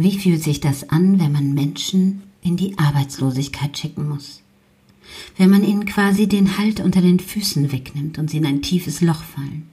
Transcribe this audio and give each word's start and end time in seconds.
Wie 0.00 0.16
fühlt 0.16 0.44
sich 0.44 0.60
das 0.60 0.90
an, 0.90 1.18
wenn 1.18 1.32
man 1.32 1.54
Menschen 1.54 2.22
in 2.40 2.56
die 2.56 2.78
Arbeitslosigkeit 2.78 3.76
schicken 3.76 4.08
muss? 4.08 4.42
Wenn 5.36 5.50
man 5.50 5.64
ihnen 5.64 5.86
quasi 5.86 6.28
den 6.28 6.56
Halt 6.56 6.78
unter 6.78 7.00
den 7.00 7.18
Füßen 7.18 7.72
wegnimmt 7.72 8.16
und 8.16 8.30
sie 8.30 8.36
in 8.36 8.46
ein 8.46 8.62
tiefes 8.62 9.00
Loch 9.00 9.24
fallen, 9.24 9.68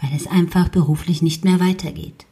weil 0.00 0.08
es 0.16 0.26
einfach 0.26 0.70
beruflich 0.70 1.20
nicht 1.20 1.44
mehr 1.44 1.60
weitergeht. 1.60 2.24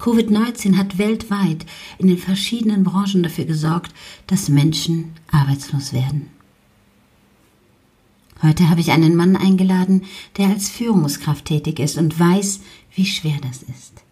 Covid-19 0.00 0.78
hat 0.78 0.96
weltweit 0.96 1.66
in 1.98 2.06
den 2.06 2.16
verschiedenen 2.16 2.84
Branchen 2.84 3.22
dafür 3.22 3.44
gesorgt, 3.44 3.92
dass 4.26 4.48
Menschen 4.48 5.12
arbeitslos 5.30 5.92
werden. 5.92 6.30
Heute 8.40 8.70
habe 8.70 8.80
ich 8.80 8.92
einen 8.92 9.14
Mann 9.14 9.36
eingeladen, 9.36 10.04
der 10.38 10.48
als 10.48 10.70
Führungskraft 10.70 11.44
tätig 11.44 11.80
ist 11.80 11.98
und 11.98 12.18
weiß, 12.18 12.60
wie 12.94 13.04
schwer 13.04 13.36
das 13.42 13.62
ist. 13.62 14.05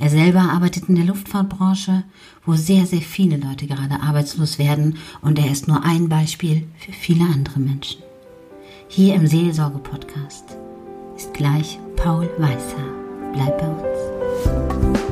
Er 0.00 0.08
selber 0.08 0.40
arbeitet 0.40 0.88
in 0.88 0.96
der 0.96 1.04
Luftfahrtbranche, 1.04 2.04
wo 2.46 2.54
sehr, 2.54 2.86
sehr 2.86 3.02
viele 3.02 3.36
Leute 3.36 3.66
gerade 3.66 4.00
arbeitslos 4.02 4.58
werden 4.58 4.96
und 5.20 5.38
er 5.38 5.52
ist 5.52 5.68
nur 5.68 5.84
ein 5.84 6.08
Beispiel 6.08 6.66
für 6.78 6.92
viele 6.92 7.24
andere 7.24 7.60
Menschen. 7.60 8.02
Hier 8.88 9.14
im 9.14 9.26
Seelsorge-Podcast 9.26 10.56
ist 11.16 11.34
gleich 11.34 11.78
Paul 11.96 12.30
Weißer. 12.38 13.32
Bleib 13.34 13.58
bei 13.58 13.68
uns. 13.68 15.09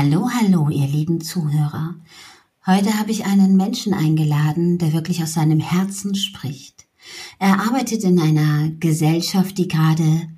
Hallo, 0.00 0.30
hallo, 0.30 0.70
ihr 0.70 0.86
lieben 0.86 1.20
Zuhörer. 1.20 1.96
Heute 2.64 3.00
habe 3.00 3.10
ich 3.10 3.24
einen 3.26 3.56
Menschen 3.56 3.92
eingeladen, 3.92 4.78
der 4.78 4.92
wirklich 4.92 5.24
aus 5.24 5.32
seinem 5.32 5.58
Herzen 5.58 6.14
spricht. 6.14 6.86
Er 7.40 7.58
arbeitet 7.58 8.04
in 8.04 8.20
einer 8.20 8.70
Gesellschaft, 8.78 9.58
die 9.58 9.66
gerade 9.66 10.28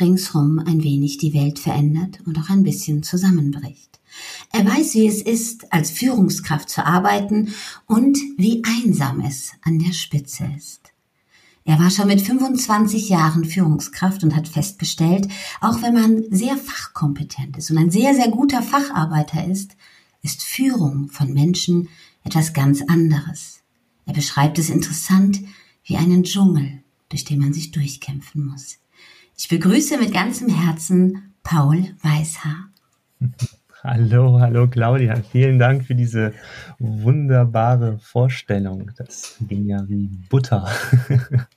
ringsrum 0.00 0.58
ein 0.58 0.82
wenig 0.82 1.18
die 1.18 1.34
Welt 1.34 1.58
verändert 1.58 2.20
und 2.24 2.38
auch 2.38 2.48
ein 2.48 2.62
bisschen 2.62 3.02
zusammenbricht. 3.02 4.00
Er 4.54 4.64
weiß, 4.64 4.94
wie 4.94 5.06
es 5.06 5.20
ist, 5.20 5.70
als 5.70 5.90
Führungskraft 5.90 6.70
zu 6.70 6.86
arbeiten 6.86 7.52
und 7.86 8.16
wie 8.38 8.62
einsam 8.64 9.20
es 9.20 9.52
an 9.60 9.78
der 9.80 9.92
Spitze 9.92 10.48
ist. 10.56 10.89
Er 11.64 11.78
war 11.78 11.90
schon 11.90 12.08
mit 12.08 12.20
25 12.20 13.08
Jahren 13.08 13.44
Führungskraft 13.44 14.24
und 14.24 14.34
hat 14.34 14.48
festgestellt, 14.48 15.28
auch 15.60 15.82
wenn 15.82 15.94
man 15.94 16.24
sehr 16.30 16.56
fachkompetent 16.56 17.56
ist 17.56 17.70
und 17.70 17.78
ein 17.78 17.90
sehr, 17.90 18.14
sehr 18.14 18.28
guter 18.28 18.62
Facharbeiter 18.62 19.46
ist, 19.46 19.76
ist 20.22 20.42
Führung 20.42 21.08
von 21.08 21.32
Menschen 21.32 21.88
etwas 22.24 22.52
ganz 22.52 22.82
anderes. 22.82 23.60
Er 24.06 24.14
beschreibt 24.14 24.58
es 24.58 24.70
interessant 24.70 25.40
wie 25.84 25.96
einen 25.96 26.24
Dschungel, 26.24 26.82
durch 27.08 27.24
den 27.24 27.38
man 27.38 27.52
sich 27.52 27.70
durchkämpfen 27.70 28.46
muss. 28.46 28.78
Ich 29.36 29.48
begrüße 29.48 29.98
mit 29.98 30.12
ganzem 30.12 30.48
Herzen 30.48 31.34
Paul 31.42 31.94
Weißhaar. 32.02 32.70
Hallo, 33.82 34.38
hallo 34.38 34.68
Claudia. 34.68 35.22
Vielen 35.32 35.58
Dank 35.58 35.86
für 35.86 35.94
diese 35.94 36.34
wunderbare 36.78 37.98
Vorstellung. 37.98 38.90
Das 38.98 39.36
ging 39.40 39.66
ja 39.66 39.88
wie 39.88 40.10
Butter. 40.28 40.68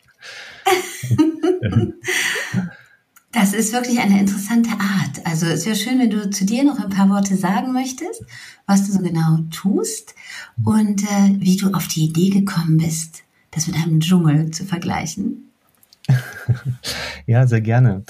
Das 3.36 3.52
ist 3.54 3.74
wirklich 3.74 4.00
eine 4.00 4.20
interessante 4.20 4.70
Art. 4.70 5.26
Also 5.26 5.48
es 5.48 5.66
wäre 5.66 5.76
schön, 5.76 5.98
wenn 5.98 6.12
du 6.12 6.30
zu 6.30 6.46
dir 6.46 6.64
noch 6.64 6.80
ein 6.80 6.92
paar 6.92 7.10
Worte 7.10 7.36
sagen 7.36 7.74
möchtest, 7.74 8.24
was 8.68 8.86
du 8.86 8.94
so 8.94 9.00
genau 9.00 9.40
tust 9.50 10.14
und 10.64 11.02
äh, 11.02 11.40
wie 11.40 11.58
du 11.58 11.74
auf 11.74 11.88
die 11.88 12.06
Idee 12.06 12.30
gekommen 12.30 12.78
bist, 12.78 13.24
das 13.50 13.66
mit 13.66 13.76
einem 13.76 14.00
Dschungel 14.00 14.52
zu 14.52 14.66
vergleichen. 14.66 15.50
ja, 17.26 17.48
sehr 17.48 17.62
gerne. 17.62 18.04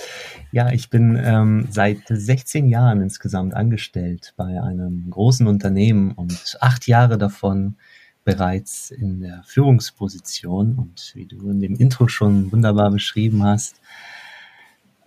Ja, 0.54 0.72
ich 0.72 0.92
bin 0.92 1.20
ähm, 1.20 1.68
seit 1.72 2.04
16 2.08 2.68
Jahren 2.68 3.02
insgesamt 3.02 3.56
angestellt 3.56 4.36
bei 4.38 4.62
einem 4.62 5.10
großen 5.10 5.48
Unternehmen 5.48 6.12
und 6.12 6.58
acht 6.62 6.86
Jahre 6.86 7.18
davon 7.18 7.76
bereits 8.24 8.92
in 8.92 9.22
der 9.22 9.42
Führungsposition 9.48 10.76
und 10.76 11.12
wie 11.16 11.26
du 11.26 11.50
in 11.50 11.60
dem 11.60 11.74
Intro 11.74 12.08
schon 12.08 12.52
wunderbar 12.52 12.92
beschrieben 12.92 13.44
hast, 13.44 13.78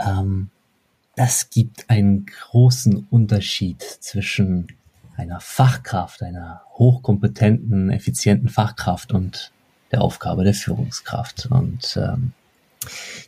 ähm, 0.00 0.50
das 1.14 1.48
gibt 1.48 1.88
einen 1.90 2.26
großen 2.26 3.06
Unterschied 3.08 3.82
zwischen 3.82 4.66
einer 5.16 5.38
Fachkraft, 5.38 6.24
einer 6.24 6.62
hochkompetenten, 6.74 7.90
effizienten 7.90 8.48
Fachkraft 8.48 9.12
und 9.12 9.52
der 9.92 10.02
Aufgabe 10.02 10.42
der 10.42 10.54
Führungskraft. 10.54 11.46
Und 11.52 11.96
ähm, 11.96 12.32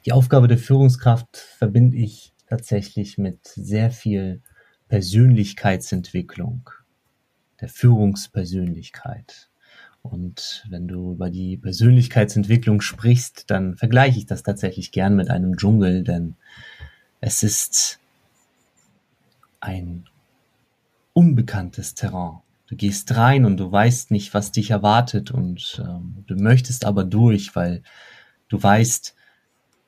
die 0.05 0.13
Aufgabe 0.13 0.49
der 0.49 0.59
Führungskraft 0.59 1.37
verbinde 1.37 1.97
ich 1.97 2.33
tatsächlich 2.49 3.19
mit 3.19 3.47
sehr 3.47 3.91
viel 3.91 4.43
Persönlichkeitsentwicklung, 4.89 6.71
der 7.61 7.69
Führungspersönlichkeit. 7.69 9.49
Und 10.03 10.65
wenn 10.71 10.89
du 10.89 11.13
über 11.13 11.29
die 11.29 11.57
Persönlichkeitsentwicklung 11.57 12.81
sprichst, 12.81 13.51
dann 13.51 13.77
vergleiche 13.77 14.19
ich 14.19 14.27
das 14.27 14.43
tatsächlich 14.43 14.93
gern 14.93 15.17
mit 15.17 15.31
einem 15.31 15.57
Dschungel, 15.57 16.03
denn 16.03 16.37
es 17.21 17.43
ist 17.43 17.99
ein 19.61 20.05
unbekanntes 21.13 21.95
Terrain. 21.95 22.39
Du 22.69 22.77
gehst 22.77 23.17
rein 23.17 23.45
und 23.45 23.57
du 23.57 23.73
weißt 23.73 24.11
nicht, 24.11 24.35
was 24.35 24.53
dich 24.53 24.71
erwartet 24.71 25.31
und 25.31 25.83
ähm, 25.85 26.25
du 26.27 26.37
möchtest 26.37 26.85
aber 26.85 27.05
durch, 27.05 27.57
weil 27.57 27.83
du 28.49 28.63
weißt, 28.63 29.15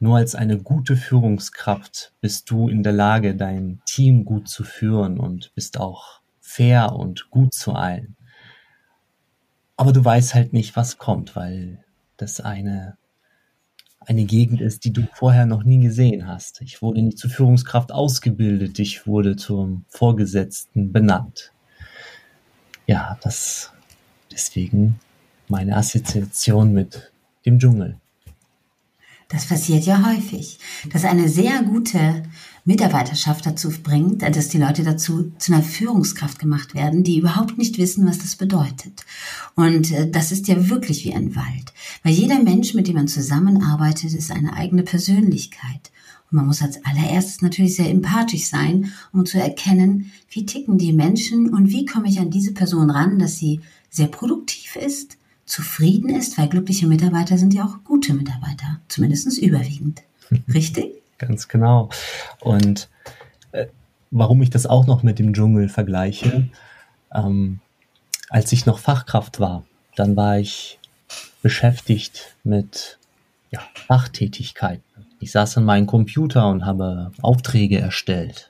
nur 0.00 0.16
als 0.16 0.34
eine 0.34 0.58
gute 0.58 0.96
Führungskraft 0.96 2.14
bist 2.22 2.50
du 2.50 2.68
in 2.68 2.82
der 2.82 2.92
Lage, 2.92 3.36
dein 3.36 3.82
Team 3.84 4.24
gut 4.24 4.48
zu 4.48 4.64
führen 4.64 5.20
und 5.20 5.54
bist 5.54 5.78
auch 5.78 6.20
fair 6.40 6.92
und 6.96 7.30
gut 7.30 7.52
zu 7.52 7.74
allen. 7.74 8.16
Aber 9.76 9.92
du 9.92 10.02
weißt 10.02 10.34
halt 10.34 10.54
nicht, 10.54 10.74
was 10.74 10.96
kommt, 10.96 11.36
weil 11.36 11.84
das 12.16 12.40
eine, 12.40 12.96
eine 14.00 14.24
Gegend 14.24 14.62
ist, 14.62 14.84
die 14.84 14.92
du 14.92 15.06
vorher 15.12 15.44
noch 15.44 15.64
nie 15.64 15.80
gesehen 15.80 16.26
hast. 16.26 16.62
Ich 16.62 16.80
wurde 16.80 17.02
nicht 17.02 17.18
zur 17.18 17.30
Führungskraft 17.30 17.92
ausgebildet, 17.92 18.78
ich 18.78 19.06
wurde 19.06 19.36
zum 19.36 19.84
Vorgesetzten 19.88 20.92
benannt. 20.92 21.52
Ja, 22.86 23.18
das 23.22 23.72
deswegen 24.32 24.98
meine 25.48 25.76
Assoziation 25.76 26.72
mit 26.72 27.12
dem 27.44 27.58
Dschungel. 27.58 28.00
Das 29.30 29.46
passiert 29.46 29.84
ja 29.86 30.04
häufig, 30.04 30.58
dass 30.92 31.04
eine 31.04 31.28
sehr 31.28 31.62
gute 31.62 32.24
Mitarbeiterschaft 32.64 33.46
dazu 33.46 33.70
bringt, 33.70 34.22
dass 34.22 34.48
die 34.48 34.58
Leute 34.58 34.82
dazu 34.82 35.32
zu 35.38 35.52
einer 35.52 35.62
Führungskraft 35.62 36.40
gemacht 36.40 36.74
werden, 36.74 37.04
die 37.04 37.18
überhaupt 37.18 37.56
nicht 37.56 37.78
wissen, 37.78 38.06
was 38.06 38.18
das 38.18 38.34
bedeutet. 38.34 39.06
Und 39.54 39.92
äh, 39.92 40.10
das 40.10 40.32
ist 40.32 40.48
ja 40.48 40.68
wirklich 40.68 41.04
wie 41.04 41.14
ein 41.14 41.36
Wald, 41.36 41.72
weil 42.02 42.12
jeder 42.12 42.42
Mensch, 42.42 42.74
mit 42.74 42.88
dem 42.88 42.96
man 42.96 43.08
zusammenarbeitet, 43.08 44.14
ist 44.14 44.32
eine 44.32 44.54
eigene 44.54 44.82
Persönlichkeit. 44.82 45.92
Und 46.30 46.36
man 46.36 46.46
muss 46.46 46.60
als 46.60 46.84
allererstes 46.84 47.40
natürlich 47.40 47.76
sehr 47.76 47.88
empathisch 47.88 48.46
sein, 48.46 48.92
um 49.12 49.26
zu 49.26 49.40
erkennen, 49.40 50.12
wie 50.28 50.44
ticken 50.44 50.76
die 50.76 50.92
Menschen 50.92 51.54
und 51.54 51.70
wie 51.70 51.86
komme 51.86 52.08
ich 52.08 52.18
an 52.18 52.30
diese 52.30 52.52
Person 52.52 52.90
ran, 52.90 53.20
dass 53.20 53.36
sie 53.36 53.60
sehr 53.90 54.08
produktiv 54.08 54.74
ist, 54.74 55.18
zufrieden 55.50 56.10
ist, 56.10 56.38
weil 56.38 56.48
glückliche 56.48 56.86
Mitarbeiter 56.86 57.36
sind 57.36 57.52
ja 57.52 57.64
auch 57.64 57.84
gute 57.84 58.14
Mitarbeiter, 58.14 58.80
zumindest 58.88 59.36
überwiegend. 59.38 60.02
Richtig? 60.54 60.92
Ganz 61.18 61.48
genau. 61.48 61.90
Und 62.40 62.88
äh, 63.52 63.66
warum 64.10 64.40
ich 64.42 64.50
das 64.50 64.66
auch 64.66 64.86
noch 64.86 65.02
mit 65.02 65.18
dem 65.18 65.34
Dschungel 65.34 65.68
vergleiche, 65.68 66.48
ähm, 67.12 67.60
als 68.28 68.52
ich 68.52 68.64
noch 68.64 68.78
Fachkraft 68.78 69.40
war, 69.40 69.64
dann 69.96 70.16
war 70.16 70.38
ich 70.38 70.78
beschäftigt 71.42 72.36
mit 72.44 72.98
ja, 73.50 73.60
Fachtätigkeiten. 73.74 74.84
Ich 75.18 75.32
saß 75.32 75.58
an 75.58 75.64
meinem 75.64 75.86
Computer 75.86 76.48
und 76.48 76.64
habe 76.64 77.10
Aufträge 77.20 77.78
erstellt. 77.78 78.49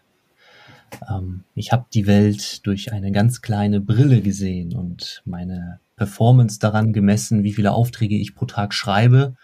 Ähm, 1.09 1.45
ich 1.55 1.73
habe 1.73 1.87
die 1.93 2.07
Welt 2.07 2.67
durch 2.67 2.93
eine 2.93 3.13
ganz 3.13 3.43
kleine 3.43 3.81
Brille 3.81 4.21
gesehen 4.21 4.75
und 4.75 5.23
meine 5.25 5.81
Performance 5.97 6.59
daran 6.59 6.93
gemessen, 6.93 7.45
wie 7.45 7.53
viele 7.53 7.73
Aufträge 7.73 8.17
ich 8.17 8.35
pro 8.35 8.47
Tag 8.47 8.75
schreibe 8.75 9.35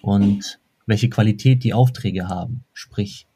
und 0.00 0.58
welche 0.86 1.10
Qualität 1.10 1.64
die 1.64 1.74
Aufträge 1.74 2.28
haben. 2.28 2.64
Sprich, 2.72 3.26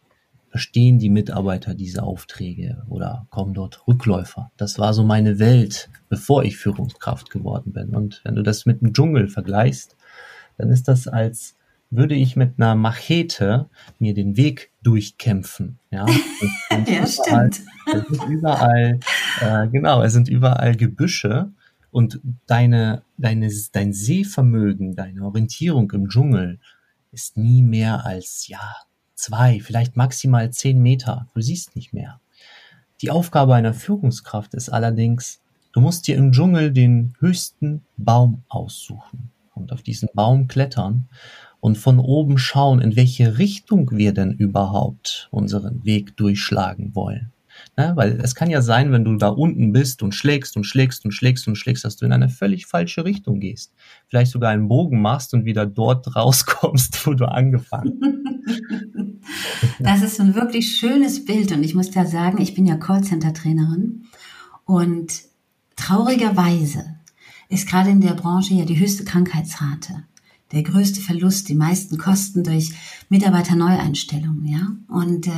verstehen 0.49 0.99
die 0.99 1.11
Mitarbeiter 1.11 1.75
diese 1.75 2.03
Aufträge 2.03 2.83
oder 2.89 3.27
kommen 3.31 3.53
dort 3.53 3.87
Rückläufer? 3.87 4.51
Das 4.57 4.79
war 4.79 4.95
so 4.95 5.05
meine 5.05 5.39
Welt, 5.39 5.91
bevor 6.09 6.45
ich 6.45 6.57
Führungskraft 6.57 7.31
geworden 7.31 7.73
bin. 7.73 7.91
Und 7.91 8.23
wenn 8.25 8.37
du 8.37 8.43
das 8.43 8.65
mit 8.65 8.81
dem 8.81 8.95
Dschungel 8.95 9.29
vergleichst, 9.29 9.97
dann 10.57 10.71
ist 10.71 10.89
das 10.89 11.09
als 11.09 11.57
würde 11.91 12.15
ich 12.15 12.37
mit 12.37 12.55
einer 12.57 12.75
Machete 12.75 13.69
mir 13.99 14.15
den 14.15 14.37
Weg 14.37 14.71
durchkämpfen. 14.83 15.79
Ja, 15.91 16.07
ja 16.87 17.07
stimmt. 17.07 17.61
Es 17.93 18.09
sind 18.09 18.29
überall, 18.29 19.01
äh, 19.41 19.69
genau, 19.69 20.03
es 20.03 20.13
sind 20.13 20.29
überall 20.29 20.77
Gebüsche 20.77 21.51
und 21.91 22.21
deine, 22.47 23.03
deine, 23.17 23.51
dein 23.73 23.93
Sehvermögen, 23.93 24.97
deine 24.97 25.25
Orientierung 25.25 25.91
im 25.93 26.09
Dschungel 26.09 26.59
ist 27.13 27.37
nie 27.37 27.63
mehr 27.63 28.05
als, 28.05 28.49
ja, 28.49 28.77
zwei, 29.15 29.61
vielleicht 29.61 29.97
maximal 29.97 30.51
zehn 30.51 30.81
Meter. 30.81 31.29
Du 31.35 31.41
siehst 31.41 31.75
nicht 31.75 31.93
mehr. 31.93 32.21
Die 33.01 33.11
Aufgabe 33.11 33.55
einer 33.55 33.75
Führungskraft 33.75 34.55
ist 34.55 34.69
allerdings, 34.69 35.41
du 35.73 35.81
musst 35.81 36.07
dir 36.07 36.17
im 36.17 36.33
Dschungel 36.33 36.73
den 36.73 37.15
höchsten 37.19 37.85
Baum 37.97 38.43
aussuchen 38.49 39.31
und 39.55 39.73
auf 39.73 39.83
diesen 39.83 40.09
Baum 40.15 40.49
klettern 40.49 41.09
und 41.61 41.79
von 41.79 41.99
oben 41.99 42.39
schauen, 42.39 42.81
in 42.81 42.97
welche 42.97 43.39
Richtung 43.39 43.91
wir 43.93 44.13
denn 44.13 44.33
überhaupt 44.33 45.29
unseren 45.31 45.85
Weg 45.85 46.17
durchschlagen 46.17 46.95
wollen. 46.95 47.33
Ne? 47.77 47.93
Weil 47.95 48.21
es 48.23 48.35
kann 48.35 48.51
ja 48.51 48.63
sein, 48.63 48.93
wenn 48.93 49.05
du 49.05 49.17
da 49.17 49.29
unten 49.29 49.73
bist 49.73 50.03
und 50.03 50.15
schlägst 50.15 50.57
und 50.57 50.65
schlägst 50.65 51.05
und 51.05 51.13
schlägst 51.13 51.49
und 51.49 51.57
schlägst, 51.57 51.85
dass 51.85 51.97
du 51.97 52.05
in 52.05 52.13
eine 52.13 52.29
völlig 52.29 52.67
falsche 52.67 53.05
Richtung 53.05 53.41
gehst. 53.41 53.73
Vielleicht 54.09 54.33
sogar 54.33 54.51
einen 54.51 54.69
Bogen 54.69 55.01
machst 55.01 55.35
und 55.35 55.45
wieder 55.45 55.67
dort 55.67 56.17
rauskommst, 56.17 57.07
wo 57.07 57.15
du 57.15 57.27
angefangen 57.27 58.33
Das 59.81 60.03
ist 60.03 60.21
ein 60.21 60.35
wirklich 60.35 60.77
schönes 60.77 61.25
Bild 61.25 61.53
und 61.53 61.63
ich 61.63 61.75
muss 61.75 61.93
ja 61.95 62.07
sagen, 62.07 62.41
ich 62.41 62.55
bin 62.55 62.67
ja 62.67 62.77
Callcenter-Trainerin 62.77 64.05
und 64.65 65.23
traurigerweise 65.75 66.85
ist 67.49 67.69
gerade 67.69 67.91
in 67.91 68.01
der 68.01 68.15
Branche 68.15 68.55
ja 68.55 68.65
die 68.65 68.79
höchste 68.79 69.05
Krankheitsrate 69.05 70.05
der 70.53 70.63
größte 70.63 71.01
Verlust, 71.01 71.49
die 71.49 71.55
meisten 71.55 71.99
Kosten 71.99 72.45
durch 72.45 72.73
Mitarbeiterneueinstellungen, 73.09 74.47
ja. 74.47 74.77
Und 74.89 75.27
äh, 75.27 75.31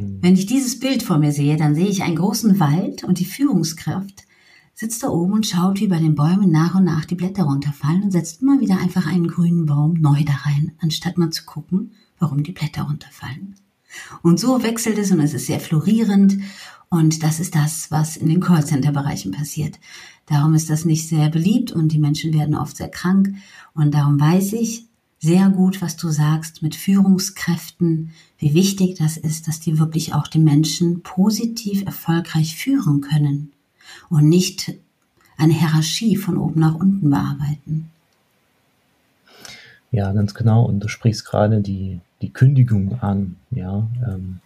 mhm. 0.00 0.18
wenn 0.20 0.34
ich 0.34 0.46
dieses 0.46 0.80
Bild 0.80 1.02
vor 1.02 1.18
mir 1.18 1.32
sehe, 1.32 1.56
dann 1.56 1.74
sehe 1.74 1.88
ich 1.88 2.02
einen 2.02 2.16
großen 2.16 2.58
Wald 2.60 3.04
und 3.04 3.18
die 3.18 3.26
Führungskraft 3.26 4.24
sitzt 4.74 5.02
da 5.02 5.08
oben 5.08 5.34
und 5.34 5.46
schaut, 5.46 5.80
wie 5.80 5.86
bei 5.86 5.98
den 5.98 6.14
Bäumen 6.14 6.50
nach 6.50 6.74
und 6.74 6.84
nach 6.84 7.04
die 7.04 7.14
Blätter 7.14 7.44
runterfallen 7.44 8.02
und 8.02 8.10
setzt 8.10 8.42
immer 8.42 8.60
wieder 8.60 8.78
einfach 8.78 9.06
einen 9.06 9.28
grünen 9.28 9.66
Baum 9.66 9.94
neu 9.94 10.24
da 10.24 10.32
rein, 10.32 10.72
anstatt 10.80 11.16
mal 11.16 11.30
zu 11.30 11.44
gucken, 11.44 11.92
warum 12.18 12.42
die 12.42 12.52
Blätter 12.52 12.82
runterfallen. 12.82 13.54
Und 14.22 14.40
so 14.40 14.62
wechselt 14.62 14.98
es 14.98 15.10
und 15.10 15.20
es 15.20 15.34
ist 15.34 15.46
sehr 15.46 15.60
florierend 15.60 16.38
und 16.88 17.22
das 17.22 17.40
ist 17.40 17.54
das, 17.54 17.90
was 17.90 18.16
in 18.16 18.28
den 18.28 18.40
Callcenter-Bereichen 18.40 19.32
passiert. 19.32 19.78
Darum 20.26 20.54
ist 20.54 20.70
das 20.70 20.84
nicht 20.84 21.08
sehr 21.08 21.28
beliebt 21.28 21.72
und 21.72 21.88
die 21.88 21.98
Menschen 21.98 22.32
werden 22.32 22.54
oft 22.54 22.76
sehr 22.76 22.88
krank. 22.88 23.34
Und 23.74 23.94
darum 23.94 24.20
weiß 24.20 24.52
ich 24.54 24.86
sehr 25.18 25.48
gut, 25.48 25.82
was 25.82 25.96
du 25.96 26.10
sagst 26.10 26.62
mit 26.62 26.74
Führungskräften, 26.74 28.12
wie 28.38 28.54
wichtig 28.54 28.96
das 28.98 29.16
ist, 29.16 29.48
dass 29.48 29.58
die 29.58 29.78
wirklich 29.78 30.14
auch 30.14 30.28
die 30.28 30.38
Menschen 30.38 31.02
positiv 31.02 31.84
erfolgreich 31.84 32.56
führen 32.56 33.00
können 33.00 33.52
und 34.08 34.28
nicht 34.28 34.74
eine 35.36 35.52
Hierarchie 35.52 36.16
von 36.16 36.36
oben 36.36 36.60
nach 36.60 36.74
unten 36.74 37.10
bearbeiten. 37.10 37.90
Ja, 39.90 40.12
ganz 40.12 40.34
genau. 40.34 40.64
Und 40.64 40.80
du 40.80 40.88
sprichst 40.88 41.24
gerade 41.24 41.60
die, 41.60 42.00
die 42.24 42.32
Kündigung 42.32 43.00
an. 43.02 43.36
Ja, 43.50 43.86
ähm, 44.06 44.40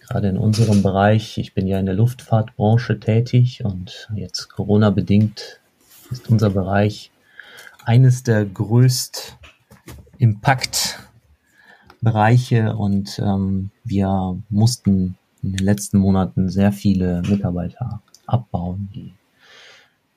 gerade 0.00 0.28
in 0.28 0.36
unserem 0.36 0.82
Bereich, 0.82 1.38
ich 1.38 1.54
bin 1.54 1.66
ja 1.66 1.80
in 1.80 1.86
der 1.86 1.94
Luftfahrtbranche 1.94 3.00
tätig 3.00 3.64
und 3.64 4.10
jetzt 4.14 4.50
Corona 4.50 4.90
bedingt 4.90 5.58
ist 6.10 6.28
unser 6.28 6.50
Bereich 6.50 7.10
eines 7.84 8.24
der 8.24 8.44
größt 8.44 9.38
Impact-Bereiche 10.18 12.76
und 12.76 13.18
ähm, 13.20 13.70
wir 13.82 14.38
mussten 14.50 15.16
in 15.42 15.52
den 15.52 15.64
letzten 15.64 15.96
Monaten 15.98 16.50
sehr 16.50 16.72
viele 16.72 17.22
Mitarbeiter 17.22 18.02
abbauen, 18.26 18.90
die 18.94 19.14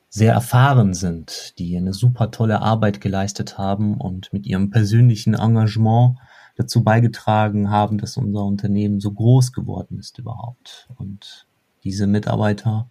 sehr 0.10 0.34
erfahren 0.34 0.94
sind, 0.94 1.58
die 1.58 1.78
eine 1.78 1.94
super 1.94 2.32
tolle 2.32 2.62
Arbeit 2.62 3.00
geleistet 3.00 3.58
haben 3.58 3.96
und 3.96 4.34
mit 4.34 4.46
ihrem 4.46 4.72
persönlichen 4.72 5.36
Engagement 5.36 6.18
dazu 6.60 6.84
beigetragen 6.84 7.70
haben, 7.70 7.98
dass 7.98 8.18
unser 8.18 8.44
Unternehmen 8.44 9.00
so 9.00 9.12
groß 9.12 9.54
geworden 9.54 9.98
ist 9.98 10.20
überhaupt. 10.20 10.90
Und 10.98 11.48
diese 11.86 12.06
Mitarbeiter 12.06 12.90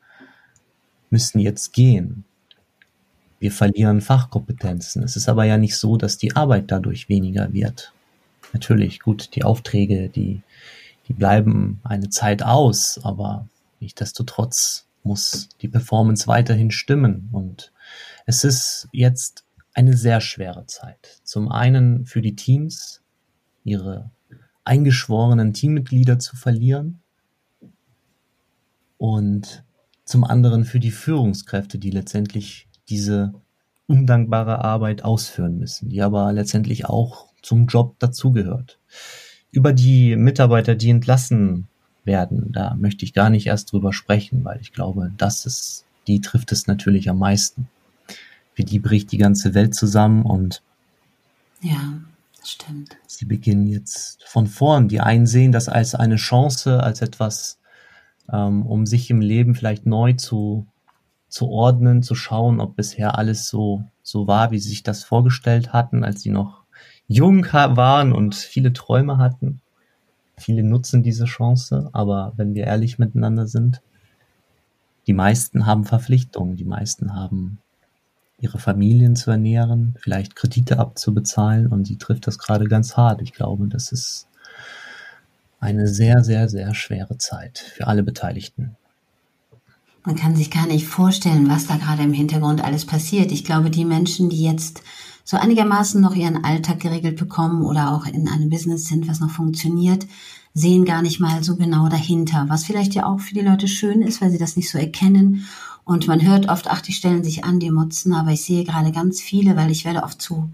müssen 1.11 1.39
jetzt 1.39 1.75
gehen. 1.75 2.25
Wir 3.41 3.53
verlieren 3.53 4.01
Fachkompetenzen. 4.01 5.03
Es 5.03 5.17
ist 5.17 5.29
aber 5.29 5.45
ja 5.45 5.59
nicht 5.59 5.77
so, 5.77 5.99
dass 5.99 6.17
die 6.17 6.35
Arbeit 6.35 6.71
dadurch 6.71 7.11
weniger 7.11 7.53
wird. 7.53 7.93
Natürlich, 8.55 9.01
gut, 9.01 9.37
die 9.37 9.45
Aufträge, 9.45 10.09
die, 10.09 10.41
die 11.07 11.13
bleiben 11.13 11.81
eine 11.85 12.09
Zeit 12.09 12.43
aus, 12.43 12.99
aber 13.03 13.49
nichtsdestotrotz 13.81 14.87
muss 15.03 15.51
die 15.61 15.69
Performance 15.69 16.27
weiterhin 16.27 16.71
stimmen. 16.71 17.29
Und 17.33 17.71
es 18.25 18.45
ist 18.45 18.89
jetzt 18.93 19.45
eine 19.75 19.95
sehr 19.95 20.23
schwere 20.23 20.65
Zeit. 20.65 21.21
Zum 21.23 21.53
einen 21.53 22.07
für 22.07 22.23
die 22.23 22.35
Teams, 22.35 22.98
ihre 23.69 24.11
eingeschworenen 24.65 25.53
Teammitglieder 25.53 26.19
zu 26.19 26.37
verlieren 26.37 27.01
und 28.99 29.65
zum 30.05 30.25
anderen 30.25 30.65
für 30.65 30.81
die 30.81 30.91
Führungskräfte, 30.91 31.79
die 31.79 31.91
letztendlich 31.91 32.69
diese 32.89 33.35
undankbare 33.87 34.65
Arbeit 34.65 35.05
ausführen 35.05 35.59
müssen, 35.59 35.89
die 35.89 36.03
aber 36.03 36.33
letztendlich 36.33 36.87
auch 36.87 37.29
zum 37.43 37.67
Job 37.67 37.99
dazugehört. 37.99 38.79
Über 39.51 39.73
die 39.73 40.17
Mitarbeiter, 40.17 40.75
die 40.75 40.91
entlassen 40.91 41.69
werden, 42.05 42.53
da 42.53 42.75
möchte 42.75 43.05
ich 43.05 43.15
gar 43.15 43.31
nicht 43.31 43.47
erst 43.47 43.73
drüber 43.73 43.93
sprechen, 43.93 44.45
weil 44.45 44.61
ich 44.61 44.73
glaube, 44.73 45.13
das 45.17 45.47
ist, 45.47 45.85
die 46.07 46.21
trifft 46.21 46.53
es 46.53 46.67
natürlich 46.67 47.09
am 47.09 47.19
meisten. 47.19 47.69
Für 48.55 48.65
die 48.65 48.79
bricht 48.79 49.13
die 49.13 49.19
ganze 49.19 49.55
Welt 49.55 49.75
zusammen 49.75 50.25
und 50.25 50.63
ja. 51.63 52.01
Stimmt. 52.49 52.97
Sie 53.07 53.27
beginnen 53.27 53.67
jetzt 53.67 54.25
von 54.25 54.47
vorn. 54.47 54.89
Die 54.89 55.01
einen 55.01 55.27
sehen 55.27 55.53
das 55.53 55.69
als 55.69 55.95
eine 55.95 56.17
Chance, 56.17 56.83
als 56.83 57.03
etwas, 57.03 57.61
ähm, 58.33 58.65
um 58.65 58.87
sich 58.87 59.11
im 59.11 59.21
Leben 59.21 59.55
vielleicht 59.55 59.85
neu 59.85 60.15
zu, 60.15 60.67
zu 61.29 61.49
ordnen, 61.49 62.03
zu 62.03 62.15
schauen, 62.15 62.61
ob 62.61 62.75
bisher 62.75 63.19
alles 63.19 63.49
so, 63.49 63.85
so 64.03 64.27
war, 64.27 64.51
wie 64.51 64.59
sie 64.59 64.71
sich 64.71 64.83
das 64.83 65.05
vorgestellt 65.05 65.75
hatten, 65.75 66.05
als 66.05 66.23
sie 66.23 66.31
noch 66.31 66.63
jung 67.07 67.45
waren 67.53 68.13
und 68.13 68.35
viele 68.35 68.73
Träume 68.73 69.19
hatten. 69.19 69.61
Viele 70.39 70.63
nutzen 70.63 71.03
diese 71.03 71.27
Chance, 71.27 71.91
aber 71.93 72.33
wenn 72.37 72.55
wir 72.55 72.65
ehrlich 72.65 72.99
miteinander 72.99 73.47
sind, 73.47 73.83
die 75.07 75.13
meisten 75.13 75.67
haben 75.67 75.85
Verpflichtungen, 75.85 76.57
die 76.57 76.65
meisten 76.65 77.15
haben 77.15 77.59
ihre 78.41 78.59
Familien 78.59 79.17
zu 79.17 79.31
ernähren, 79.31 79.95
vielleicht 79.99 80.37
Kredite 80.37 80.79
abzubezahlen 80.79 81.67
und 81.67 81.87
sie 81.87 81.97
trifft 81.97 82.27
das 82.27 82.39
gerade 82.39 82.67
ganz 82.67 82.97
hart. 82.97 83.21
Ich 83.23 83.33
glaube, 83.33 83.67
das 83.69 83.91
ist 83.91 84.29
eine 85.61 85.89
sehr, 85.89 86.23
sehr, 86.23 86.49
sehr 86.49 86.75
schwere 86.75 87.19
Zeit 87.19 87.59
für 87.59 87.89
alle 87.89 88.03
Beteiligten. 88.03 88.77
Man 90.05 90.15
kann 90.15 90.37
sich 90.37 90.51
gar 90.51 90.67
nicht 90.67 90.87
vorstellen, 90.87 91.51
was 91.51 91.67
da 91.67 91.77
gerade 91.77 92.05
im 92.05 92.13
Hintergrund 92.13 92.65
alles 92.65 92.87
passiert. 92.87 93.33
Ich 93.33 93.45
glaube, 93.45 93.71
die 93.71 93.85
Menschen, 93.85 94.31
die 94.31 94.43
jetzt 94.43 94.83
so 95.25 95.37
einigermaßen 95.37 96.01
noch 96.01 96.15
ihren 96.15 96.45
Alltag 96.45 96.81
geregelt 96.81 97.19
bekommen 97.19 97.63
oder 97.63 97.93
auch 97.93 98.07
in 98.07 98.29
einem 98.29 98.49
Business 98.49 98.87
sind, 98.87 99.09
was 99.09 99.21
noch 99.21 99.31
funktioniert, 99.31 100.07
sehen 100.55 100.85
gar 100.85 101.03
nicht 101.03 101.21
mal 101.21 101.45
so 101.45 101.57
genau 101.57 101.89
dahinter, 101.89 102.47
was 102.49 102.65
vielleicht 102.65 102.95
ja 102.95 103.05
auch 103.05 103.21
für 103.21 103.35
die 103.35 103.43
Leute 103.43 103.69
schön 103.69 104.01
ist, 104.01 104.23
weil 104.23 104.31
sie 104.31 104.39
das 104.39 104.57
nicht 104.57 104.71
so 104.71 104.79
erkennen 104.79 105.47
und 105.89 106.07
man 106.07 106.21
hört 106.21 106.51
oft, 106.51 106.69
ach, 106.69 106.83
die 106.83 106.93
stellen 106.93 107.25
sich 107.25 107.45
an, 107.45 107.61
die 107.61 107.71
motzen, 107.71 108.13
aber 108.13 108.33
ich 108.33 108.43
sehe 108.43 108.63
gerade 108.63 108.93
ganz 108.93 109.23
viele, 109.23 109.57
weil 109.57 109.71
ich 109.71 109.87
werde 109.87 110.03
oft 110.03 110.21
zu 110.21 110.51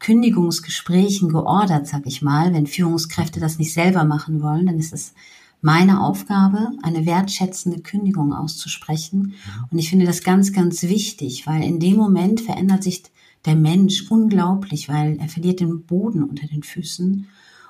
Kündigungsgesprächen 0.00 1.28
geordert, 1.28 1.86
sag 1.86 2.06
ich 2.06 2.22
mal. 2.22 2.52
Wenn 2.52 2.66
Führungskräfte 2.66 3.38
das 3.38 3.60
nicht 3.60 3.72
selber 3.72 4.02
machen 4.02 4.42
wollen, 4.42 4.66
dann 4.66 4.80
ist 4.80 4.92
es 4.92 5.14
meine 5.60 6.00
Aufgabe, 6.02 6.72
eine 6.82 7.06
wertschätzende 7.06 7.82
Kündigung 7.82 8.32
auszusprechen. 8.32 9.34
Und 9.70 9.78
ich 9.78 9.90
finde 9.90 10.06
das 10.06 10.24
ganz, 10.24 10.52
ganz 10.52 10.82
wichtig, 10.82 11.46
weil 11.46 11.62
in 11.62 11.78
dem 11.78 11.96
Moment 11.96 12.40
verändert 12.40 12.82
sich 12.82 13.04
der 13.44 13.54
Mensch 13.54 14.10
unglaublich, 14.10 14.88
weil 14.88 15.18
er 15.20 15.28
verliert 15.28 15.60
den 15.60 15.84
Boden 15.86 16.24
unter 16.24 16.48
den 16.48 16.64
Füßen. 16.64 17.28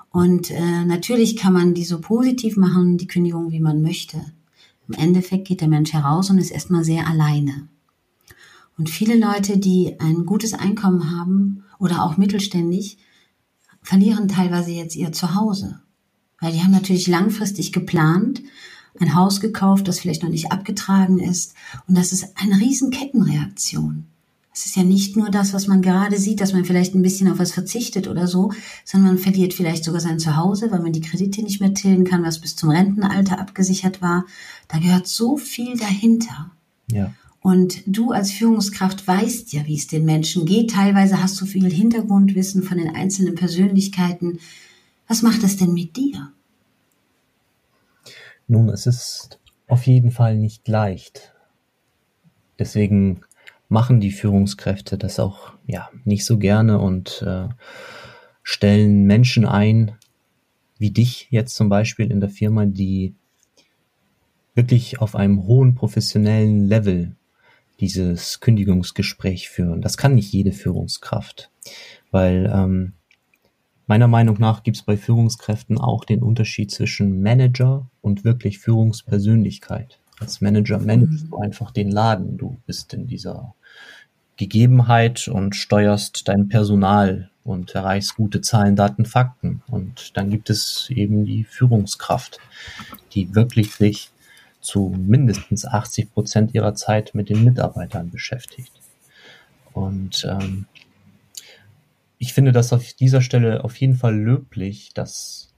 Und 0.09 0.49
äh, 0.49 0.85
natürlich 0.85 1.37
kann 1.37 1.53
man 1.53 1.75
die 1.75 1.85
so 1.85 2.01
positiv 2.01 2.57
machen, 2.57 2.97
die 2.97 3.05
Kündigung, 3.05 3.51
wie 3.51 3.59
man 3.59 3.83
möchte. 3.83 4.25
Im 4.87 4.93
Endeffekt 4.95 5.47
geht 5.47 5.61
der 5.61 5.67
Mensch 5.67 5.93
heraus 5.93 6.29
und 6.29 6.37
ist 6.37 6.51
erstmal 6.51 6.83
sehr 6.83 7.07
alleine. 7.07 7.67
Und 8.77 8.89
viele 8.89 9.15
Leute, 9.15 9.57
die 9.57 9.99
ein 9.99 10.25
gutes 10.25 10.53
Einkommen 10.53 11.11
haben 11.11 11.63
oder 11.79 12.03
auch 12.03 12.17
mittelständig, 12.17 12.97
verlieren 13.81 14.27
teilweise 14.27 14.71
jetzt 14.71 14.95
ihr 14.95 15.11
Zuhause. 15.11 15.81
Weil 16.39 16.51
die 16.51 16.61
haben 16.61 16.71
natürlich 16.71 17.07
langfristig 17.07 17.71
geplant, 17.71 18.41
ein 18.99 19.15
Haus 19.15 19.41
gekauft, 19.41 19.87
das 19.87 19.99
vielleicht 19.99 20.23
noch 20.23 20.29
nicht 20.29 20.51
abgetragen 20.51 21.19
ist. 21.19 21.53
Und 21.87 21.97
das 21.97 22.11
ist 22.11 22.37
eine 22.37 22.59
riesen 22.59 22.91
Kettenreaktion. 22.91 24.07
Es 24.55 24.65
ist 24.65 24.77
ja 24.77 24.83
nicht 24.83 25.17
nur 25.17 25.29
das, 25.29 25.53
was 25.53 25.67
man 25.67 25.81
gerade 25.81 26.17
sieht, 26.17 26.39
dass 26.39 26.53
man 26.53 26.63
vielleicht 26.63 26.95
ein 26.95 27.01
bisschen 27.01 27.29
auf 27.29 27.39
was 27.39 27.51
verzichtet 27.51 28.07
oder 28.07 28.25
so, 28.25 28.53
sondern 28.85 29.15
man 29.15 29.17
verliert 29.17 29.53
vielleicht 29.53 29.83
sogar 29.83 29.99
sein 29.99 30.17
Zuhause, 30.17 30.71
weil 30.71 30.79
man 30.79 30.93
die 30.93 31.01
Kredite 31.01 31.43
nicht 31.43 31.59
mehr 31.59 31.73
tilgen 31.73 32.05
kann, 32.05 32.23
was 32.23 32.39
bis 32.39 32.55
zum 32.55 32.69
Rentenalter 32.69 33.37
abgesichert 33.37 34.01
war. 34.01 34.25
Da 34.69 34.79
gehört 34.79 35.07
so 35.07 35.35
viel 35.35 35.77
dahinter. 35.77 36.51
Ja. 36.89 37.13
Und 37.41 37.83
du 37.85 38.13
als 38.13 38.31
Führungskraft 38.31 39.05
weißt 39.05 39.51
ja, 39.51 39.67
wie 39.67 39.75
es 39.75 39.87
den 39.87 40.05
Menschen 40.05 40.45
geht. 40.45 40.71
Teilweise 40.71 41.21
hast 41.21 41.39
du 41.41 41.45
viel 41.45 41.69
Hintergrundwissen 41.69 42.63
von 42.63 42.77
den 42.77 42.95
einzelnen 42.95 43.35
Persönlichkeiten. 43.35 44.39
Was 45.09 45.21
macht 45.21 45.43
das 45.43 45.57
denn 45.57 45.73
mit 45.73 45.97
dir? 45.97 46.31
Nun, 48.47 48.69
es 48.69 48.87
ist 48.87 49.37
auf 49.67 49.85
jeden 49.85 50.11
Fall 50.11 50.37
nicht 50.37 50.65
leicht. 50.69 51.33
Deswegen 52.57 53.19
machen 53.67 53.99
die 53.99 54.11
Führungskräfte 54.11 54.97
das 54.97 55.19
auch 55.19 55.53
ja 55.65 55.89
nicht 56.03 56.25
so 56.25 56.37
gerne 56.37 56.79
und 56.79 57.23
äh, 57.25 57.47
stellen 58.43 59.05
Menschen 59.05 59.45
ein, 59.45 59.95
wie 60.77 60.91
dich 60.91 61.27
jetzt 61.31 61.55
zum 61.55 61.69
Beispiel 61.69 62.11
in 62.11 62.19
der 62.19 62.29
Firma, 62.29 62.65
die 62.65 63.15
wirklich 64.53 64.99
auf 65.01 65.15
einem 65.15 65.45
hohen 65.47 65.75
professionellen 65.75 66.67
Level 66.67 67.15
dieses 67.79 68.39
Kündigungsgespräch 68.39 69.49
führen. 69.49 69.81
Das 69.81 69.97
kann 69.97 70.15
nicht 70.15 70.31
jede 70.31 70.53
Führungskraft, 70.53 71.51
weil 72.11 72.49
ähm, 72.53 72.93
meiner 73.87 74.07
Meinung 74.07 74.37
nach 74.39 74.63
gibt 74.63 74.77
es 74.77 74.83
bei 74.83 74.95
Führungskräften 74.95 75.77
auch 75.77 76.05
den 76.05 76.23
Unterschied 76.23 76.71
zwischen 76.71 77.21
Manager 77.21 77.89
und 78.01 78.23
wirklich 78.23 78.59
Führungspersönlichkeit. 78.59 79.99
Als 80.19 80.41
Manager 80.41 80.79
managst 80.79 81.27
du 81.29 81.37
einfach 81.37 81.71
den 81.71 81.91
Laden. 81.91 82.37
Du 82.37 82.57
bist 82.65 82.93
in 82.93 83.07
dieser 83.07 83.53
Gegebenheit 84.37 85.27
und 85.27 85.55
steuerst 85.55 86.27
dein 86.27 86.49
Personal 86.49 87.29
und 87.43 87.75
erreichst 87.75 88.15
gute 88.15 88.41
Zahlen, 88.41 88.75
Daten, 88.75 89.05
Fakten. 89.05 89.61
Und 89.67 90.17
dann 90.17 90.29
gibt 90.29 90.49
es 90.49 90.89
eben 90.89 91.25
die 91.25 91.43
Führungskraft, 91.43 92.39
die 93.13 93.35
wirklich 93.35 93.75
sich 93.75 94.09
zu 94.61 94.93
mindestens 94.97 95.65
80 95.65 96.11
Prozent 96.11 96.55
ihrer 96.55 96.73
Zeit 96.75 97.13
mit 97.13 97.29
den 97.29 97.43
Mitarbeitern 97.43 98.09
beschäftigt. 98.09 98.71
Und 99.73 100.25
ähm, 100.27 100.65
ich 102.17 102.33
finde 102.33 102.51
das 102.51 102.73
auf 102.73 102.93
dieser 102.93 103.21
Stelle 103.21 103.63
auf 103.63 103.75
jeden 103.77 103.95
Fall 103.95 104.15
löblich, 104.15 104.91
dass 104.93 105.53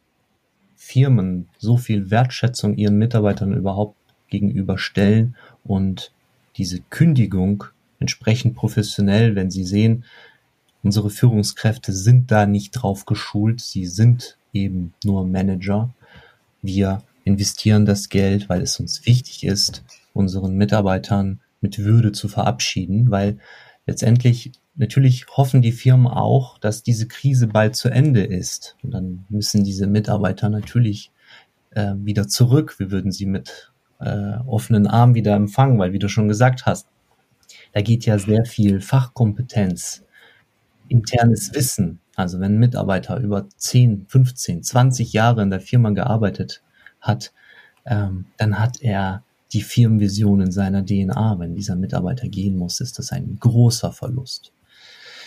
Firmen 0.76 1.50
so 1.58 1.78
viel 1.78 2.12
Wertschätzung 2.12 2.76
ihren 2.76 2.98
Mitarbeitern 2.98 3.54
überhaupt 3.54 3.97
gegenüberstellen 4.29 5.36
und 5.63 6.12
diese 6.57 6.79
Kündigung 6.89 7.65
entsprechend 8.00 8.55
professionell, 8.55 9.36
wenn 9.36 9.51
sie 9.51 9.63
sehen, 9.63 10.05
unsere 10.84 11.10
Führungskräfte 11.10 11.93
sind 11.93 12.31
da 12.31 12.46
nicht 12.46 12.72
drauf 12.72 13.05
geschult, 13.05 13.62
sie 13.62 13.86
sind 13.86 14.38
eben 14.53 14.93
nur 15.03 15.25
Manager. 15.25 15.93
Wir 16.62 17.03
investieren 17.24 17.86
das 17.86 18.10
Geld, 18.10 18.50
weil 18.50 18.62
es 18.62 18.79
uns 18.79 19.05
wichtig 19.05 19.43
ist, 19.43 19.84
unseren 20.13 20.55
Mitarbeitern 20.55 21.41
mit 21.62 21.79
Würde 21.79 22.12
zu 22.12 22.27
verabschieden, 22.27 23.12
weil 23.12 23.39
letztendlich 23.86 24.51
natürlich 24.75 25.27
hoffen 25.29 25.62
die 25.62 25.72
Firmen 25.72 26.07
auch, 26.07 26.57
dass 26.60 26.84
diese 26.84 27.07
Krise 27.07 27.48
bald 27.48 27.75
zu 27.75 27.89
Ende 27.89 28.24
ist. 28.24 28.77
Und 28.84 28.91
dann 28.91 29.25
müssen 29.29 29.63
diese 29.63 29.88
Mitarbeiter 29.88 30.50
natürlich 30.50 31.12
äh, 31.72 31.93
wieder 31.98 32.27
zurück. 32.27 32.79
Wir 32.79 32.91
würden 32.91 33.12
sie 33.12 33.25
mit 33.25 33.72
äh, 34.00 34.38
offenen 34.46 34.88
Armen 34.88 35.16
wieder 35.16 35.36
empfangen, 35.36 35.80
weil 35.80 35.94
wie 35.94 36.00
du 36.00 36.10
schon 36.10 36.27
gesagt 36.27 36.66
hast, 36.66 36.88
da 37.74 37.82
geht 37.82 38.06
ja 38.06 38.18
sehr 38.18 38.46
viel 38.46 38.82
Fachkompetenz, 38.82 40.04
internes 40.88 41.54
Wissen. 41.54 42.00
Also 42.16 42.39
wenn 42.39 42.56
ein 42.56 42.60
Mitarbeiter 42.60 43.20
über 43.20 43.48
10, 43.50 44.06
15, 44.08 44.63
20 44.63 45.13
Jahre 45.13 45.44
in 45.44 45.50
der 45.50 45.62
Firma 45.62 45.92
gearbeitet 45.92 46.63
hat, 47.01 47.34
ähm, 47.86 48.25
dann 48.38 48.60
hat 48.60 48.82
er 48.82 49.24
die 49.54 49.62
Firmenvision 49.62 50.42
in 50.42 50.51
seiner 50.51 50.86
DNA. 50.86 51.39
Wenn 51.39 51.56
dieser 51.56 51.75
Mitarbeiter 51.75 52.27
gehen 52.27 52.58
muss, 52.58 52.82
ist 52.82 53.00
das 53.00 53.12
ein 53.12 53.38
großer 53.39 53.92
Verlust. 53.92 54.51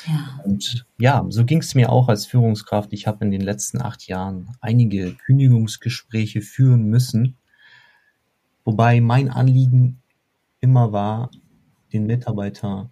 Ja. 0.06 0.40
Und 0.44 0.86
ja, 0.98 1.24
so 1.28 1.44
ging 1.44 1.58
es 1.58 1.74
mir 1.74 1.90
auch 1.90 2.08
als 2.08 2.26
Führungskraft. 2.26 2.92
Ich 2.92 3.06
habe 3.06 3.24
in 3.24 3.30
den 3.30 3.40
letzten 3.40 3.80
acht 3.80 4.06
Jahren 4.06 4.50
einige 4.60 5.14
Kündigungsgespräche 5.14 6.40
führen 6.40 6.84
müssen, 6.84 7.36
wobei 8.70 9.00
mein 9.00 9.28
Anliegen 9.28 10.00
immer 10.60 10.92
war, 10.92 11.32
den 11.92 12.06
Mitarbeiter 12.06 12.88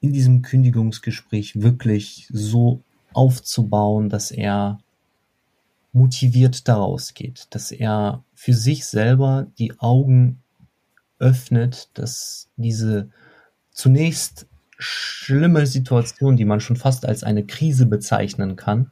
in 0.00 0.14
diesem 0.14 0.40
Kündigungsgespräch 0.40 1.60
wirklich 1.60 2.28
so 2.32 2.80
aufzubauen, 3.12 4.08
dass 4.08 4.30
er 4.30 4.78
motiviert 5.92 6.66
daraus 6.66 7.12
geht, 7.12 7.48
dass 7.50 7.72
er 7.72 8.24
für 8.34 8.54
sich 8.54 8.86
selber 8.86 9.48
die 9.58 9.78
Augen 9.80 10.42
öffnet, 11.18 11.90
dass 11.92 12.48
diese 12.56 13.10
zunächst 13.70 14.46
schlimme 14.78 15.66
Situation, 15.66 16.38
die 16.38 16.46
man 16.46 16.60
schon 16.60 16.76
fast 16.76 17.04
als 17.04 17.22
eine 17.22 17.44
Krise 17.44 17.84
bezeichnen 17.84 18.56
kann, 18.56 18.90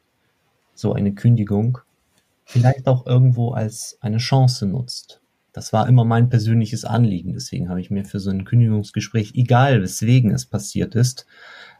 so 0.74 0.92
eine 0.92 1.14
Kündigung, 1.14 1.78
vielleicht 2.44 2.88
auch 2.88 3.06
irgendwo 3.06 3.52
als 3.52 3.96
eine 4.02 4.18
Chance 4.18 4.66
nutzt. 4.66 5.19
Das 5.52 5.72
war 5.72 5.88
immer 5.88 6.04
mein 6.04 6.28
persönliches 6.28 6.84
Anliegen. 6.84 7.32
Deswegen 7.32 7.68
habe 7.68 7.80
ich 7.80 7.90
mir 7.90 8.04
für 8.04 8.20
so 8.20 8.30
ein 8.30 8.44
Kündigungsgespräch, 8.44 9.32
egal 9.34 9.82
weswegen 9.82 10.30
es 10.32 10.46
passiert 10.46 10.94
ist, 10.94 11.26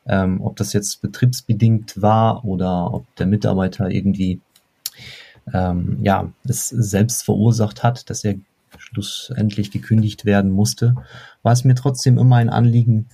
ähm, 0.07 0.41
ob 0.41 0.57
das 0.57 0.73
jetzt 0.73 1.03
betriebsbedingt 1.03 2.01
war 2.01 2.45
oder 2.45 2.93
ob 2.93 3.15
der 3.17 3.27
Mitarbeiter 3.27 3.91
irgendwie 3.91 4.41
ähm, 5.53 5.99
ja 6.03 6.33
es 6.45 6.69
selbst 6.69 7.25
verursacht 7.25 7.83
hat, 7.83 8.11
dass 8.11 8.25
er 8.25 8.35
schlussendlich 8.79 9.71
gekündigt 9.71 10.25
werden 10.25 10.51
musste, 10.51 10.95
war 11.43 11.53
es 11.53 11.65
mir 11.65 11.75
trotzdem 11.75 12.19
immer 12.19 12.37
ein 12.37 12.51
Anliegen, 12.51 13.09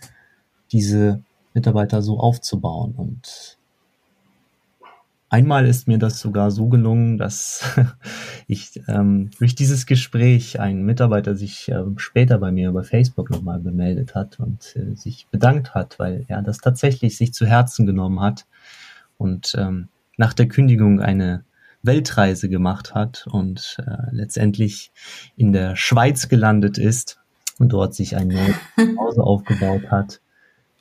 diese 0.73 1.23
Mitarbeiter 1.55 2.03
so 2.03 2.19
aufzubauen. 2.19 2.95
Und 2.97 3.59
einmal 5.29 5.67
ist 5.67 5.89
mir 5.89 5.99
das 5.99 6.21
sogar 6.21 6.51
so 6.51 6.69
gelungen, 6.69 7.19
dass 7.19 7.65
ich 8.47 8.81
ähm, 8.89 9.31
durch 9.39 9.55
dieses 9.55 9.87
Gespräch 9.87 10.61
ein 10.61 10.83
Mitarbeiter 10.83 11.35
sich 11.35 11.69
äh, 11.69 11.83
später 11.97 12.39
bei 12.39 12.53
mir 12.53 12.69
über 12.69 12.85
Facebook 12.85 13.31
nochmal 13.31 13.59
bemeldet 13.59 14.15
hat 14.15 14.39
und 14.39 14.77
äh, 14.77 14.95
sich 14.95 15.27
bedankt 15.31 15.75
hat, 15.75 15.99
weil 15.99 16.25
er 16.29 16.43
das 16.43 16.59
tatsächlich 16.59 17.17
sich 17.17 17.33
zu 17.33 17.47
Herzen 17.47 17.87
genommen 17.87 18.21
hat 18.21 18.47
und 19.19 19.55
ähm, 19.59 19.89
nach 20.17 20.33
der 20.33 20.49
Kündigung 20.49 21.01
eine 21.01 21.45
Weltreise 21.83 22.49
gemacht 22.49 22.95
hat 22.95 23.27
und 23.31 23.77
äh, 23.87 24.11
letztendlich 24.11 24.91
in 25.37 25.53
der 25.53 25.77
Schweiz 25.77 26.29
gelandet 26.29 26.79
ist 26.79 27.19
und 27.59 27.73
dort 27.73 27.95
sich 27.95 28.17
ein 28.17 28.29
neues 28.29 28.57
Zuhause 28.75 29.23
aufgebaut 29.23 29.91
hat. 29.91 30.21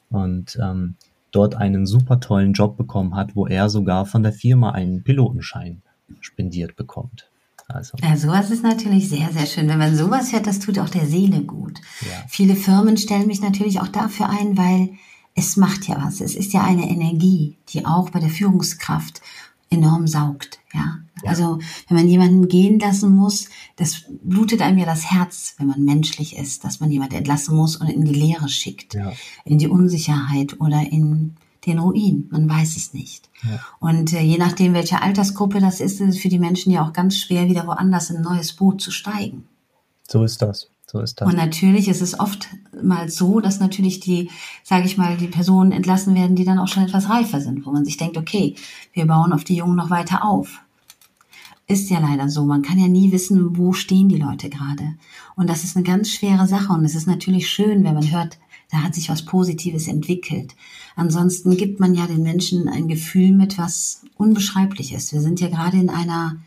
Und 0.09 0.57
ähm, 0.61 0.95
dort 1.35 1.55
einen 1.55 1.85
super 1.85 2.19
tollen 2.19 2.53
Job 2.53 2.77
bekommen 2.77 3.15
hat, 3.15 3.35
wo 3.35 3.47
er 3.47 3.69
sogar 3.69 4.05
von 4.05 4.23
der 4.23 4.33
Firma 4.33 4.71
einen 4.71 5.03
Pilotenschein 5.03 5.81
spendiert 6.21 6.75
bekommt. 6.75 7.29
Also. 7.67 7.97
Ja, 8.01 8.15
sowas 8.15 8.51
ist 8.51 8.63
natürlich 8.63 9.09
sehr, 9.09 9.31
sehr 9.31 9.47
schön. 9.47 9.67
Wenn 9.67 9.79
man 9.79 9.95
sowas 9.95 10.31
hört, 10.31 10.45
das 10.45 10.59
tut 10.59 10.77
auch 10.77 10.89
der 10.89 11.07
Seele 11.07 11.41
gut. 11.41 11.79
Ja. 12.01 12.23
Viele 12.27 12.55
Firmen 12.55 12.95
stellen 12.95 13.27
mich 13.27 13.41
natürlich 13.41 13.79
auch 13.81 13.87
dafür 13.87 14.29
ein, 14.29 14.55
weil 14.55 14.91
es 15.33 15.57
macht 15.57 15.87
ja 15.87 15.97
was. 15.99 16.21
Es 16.21 16.35
ist 16.35 16.53
ja 16.53 16.63
eine 16.63 16.87
Energie, 16.89 17.57
die 17.69 17.85
auch 17.85 18.11
bei 18.11 18.19
der 18.19 18.29
Führungskraft 18.29 19.21
enorm 19.71 20.07
saugt. 20.07 20.59
Ja? 20.73 20.99
Ja? 21.23 21.29
Also 21.29 21.59
wenn 21.87 21.97
man 21.97 22.07
jemanden 22.07 22.47
gehen 22.47 22.79
lassen 22.79 23.15
muss, 23.15 23.49
das 23.75 24.03
blutet 24.23 24.61
einem 24.61 24.77
ja 24.77 24.85
das 24.85 25.11
Herz, 25.11 25.55
wenn 25.57 25.67
man 25.67 25.83
menschlich 25.83 26.37
ist, 26.37 26.63
dass 26.63 26.79
man 26.79 26.91
jemanden 26.91 27.15
entlassen 27.15 27.55
muss 27.55 27.77
und 27.77 27.87
in 27.87 28.05
die 28.05 28.13
Leere 28.13 28.49
schickt, 28.49 28.93
ja. 28.93 29.13
in 29.43 29.57
die 29.57 29.67
Unsicherheit 29.67 30.59
oder 30.59 30.81
in 30.81 31.35
den 31.65 31.79
Ruin. 31.79 32.27
Man 32.31 32.47
weiß 32.49 32.77
es 32.77 32.93
nicht. 32.93 33.29
Ja. 33.43 33.59
Und 33.79 34.13
äh, 34.13 34.21
je 34.21 34.37
nachdem, 34.37 34.73
welche 34.73 35.01
Altersgruppe 35.01 35.59
das 35.59 35.79
ist, 35.79 35.99
ist 35.99 36.15
es 36.15 36.17
für 36.17 36.29
die 36.29 36.39
Menschen 36.39 36.71
ja 36.71 36.85
auch 36.85 36.93
ganz 36.93 37.17
schwer, 37.17 37.47
wieder 37.47 37.65
woanders 37.67 38.09
in 38.09 38.17
ein 38.17 38.23
neues 38.23 38.53
Boot 38.53 38.81
zu 38.81 38.91
steigen. 38.91 39.47
So 40.07 40.23
ist 40.23 40.41
das. 40.41 40.69
So 40.85 40.99
ist 40.99 41.19
das. 41.19 41.27
Und 41.27 41.35
natürlich 41.35 41.87
ist 41.87 42.01
es 42.01 42.19
oft 42.19 42.47
mal 42.81 43.09
so, 43.09 43.39
dass 43.39 43.59
natürlich 43.59 43.99
die, 43.99 44.29
sage 44.63 44.85
ich 44.85 44.97
mal, 44.97 45.17
die 45.17 45.27
Personen 45.27 45.71
entlassen 45.71 46.13
werden, 46.13 46.35
die 46.35 46.45
dann 46.45 46.59
auch 46.59 46.67
schon 46.67 46.83
etwas 46.83 47.09
reifer 47.09 47.41
sind, 47.41 47.65
wo 47.65 47.71
man 47.71 47.85
sich 47.85 47.97
denkt, 47.97 48.17
okay, 48.17 48.55
wir 48.93 49.07
bauen 49.07 49.33
auf 49.33 49.43
die 49.43 49.55
Jungen 49.55 49.75
noch 49.75 49.89
weiter 49.89 50.23
auf. 50.23 50.61
Ist 51.67 51.89
ja 51.89 51.99
leider 51.99 52.29
so. 52.29 52.45
Man 52.45 52.61
kann 52.61 52.77
ja 52.77 52.87
nie 52.87 53.11
wissen, 53.11 53.57
wo 53.57 53.73
stehen 53.73 54.07
die 54.07 54.17
Leute 54.19 54.49
gerade. 54.49 54.95
Und 55.35 55.49
das 55.49 55.63
ist 55.63 55.75
eine 55.75 55.83
ganz 55.83 56.09
schwere 56.09 56.47
Sache. 56.47 56.71
Und 56.71 56.85
es 56.85 56.93
ist 56.93 57.07
natürlich 57.07 57.49
schön, 57.49 57.83
wenn 57.83 57.95
man 57.95 58.11
hört, 58.11 58.37
da 58.69 58.83
hat 58.83 58.93
sich 58.93 59.09
was 59.09 59.25
Positives 59.25 59.87
entwickelt. 59.87 60.55
Ansonsten 60.95 61.57
gibt 61.57 61.79
man 61.79 61.95
ja 61.95 62.05
den 62.07 62.23
Menschen 62.23 62.67
ein 62.67 62.87
Gefühl 62.87 63.31
mit, 63.31 63.57
was 63.57 64.03
unbeschreiblich 64.15 64.93
ist. 64.93 65.11
Wir 65.11 65.21
sind 65.21 65.39
ja 65.39 65.49
gerade 65.49 65.77
in 65.77 65.89
einer 65.89 66.37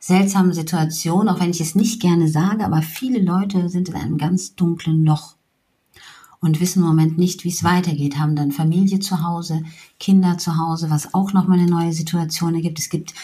seltsamen 0.00 0.52
Situation, 0.52 1.28
auch 1.28 1.40
wenn 1.40 1.50
ich 1.50 1.60
es 1.60 1.74
nicht 1.74 2.00
gerne 2.00 2.28
sage, 2.28 2.64
aber 2.64 2.82
viele 2.82 3.20
Leute 3.20 3.68
sind 3.68 3.88
in 3.88 3.96
einem 3.96 4.16
ganz 4.16 4.54
dunklen 4.54 5.04
Loch. 5.04 5.34
und 6.40 6.60
wissen 6.60 6.82
im 6.82 6.88
Moment 6.88 7.18
nicht, 7.18 7.44
wie 7.44 7.48
es 7.48 7.64
weitergeht, 7.64 8.18
haben 8.18 8.36
dann 8.36 8.52
Familie 8.52 9.00
zu 9.00 9.22
Hause, 9.24 9.62
Kinder 9.98 10.38
zu 10.38 10.56
Hause, 10.56 10.90
was 10.90 11.14
auch 11.14 11.32
nochmal 11.32 11.58
eine 11.58 11.68
neue 11.68 11.92
Situation 11.92 12.54
ergibt. 12.54 12.78
Es 12.78 12.90
gibt 12.90 13.14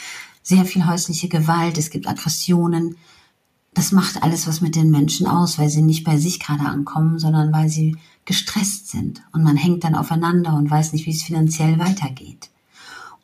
sehr 0.44 0.64
viel 0.64 0.86
häusliche 0.86 1.28
Gewalt, 1.28 1.78
es 1.78 1.90
gibt 1.90 2.06
Aggressionen. 2.06 2.96
Das 3.72 3.90
macht 3.90 4.22
alles 4.22 4.46
was 4.46 4.60
mit 4.60 4.76
den 4.76 4.90
Menschen 4.90 5.26
aus, 5.26 5.58
weil 5.58 5.70
sie 5.70 5.82
nicht 5.82 6.04
bei 6.04 6.16
sich 6.16 6.38
gerade 6.38 6.66
ankommen, 6.66 7.18
sondern 7.18 7.52
weil 7.52 7.68
sie 7.68 7.96
gestresst 8.24 8.90
sind. 8.90 9.22
Und 9.32 9.42
man 9.42 9.56
hängt 9.56 9.82
dann 9.82 9.96
aufeinander 9.96 10.54
und 10.54 10.70
weiß 10.70 10.92
nicht, 10.92 11.06
wie 11.06 11.10
es 11.10 11.24
finanziell 11.24 11.80
weitergeht. 11.80 12.50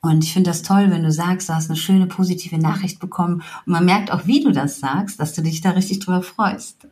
Und 0.03 0.25
ich 0.25 0.33
finde 0.33 0.51
das 0.51 0.63
toll, 0.63 0.91
wenn 0.91 1.03
du 1.03 1.13
sagst, 1.13 1.49
du 1.49 1.55
hast 1.55 1.69
eine 1.69 1.77
schöne 1.77 2.07
positive 2.07 2.57
Nachricht 2.57 3.01
bekommen. 3.01 3.43
Und 3.67 3.73
man 3.73 3.85
merkt 3.85 4.11
auch, 4.11 4.27
wie 4.27 4.43
du 4.43 4.51
das 4.51 4.81
sagst, 4.81 5.21
dass 5.21 5.35
du 5.35 5.43
dich 5.43 5.61
da 5.61 5.71
richtig 5.71 5.99
drüber 5.99 6.23
freust. 6.23 6.87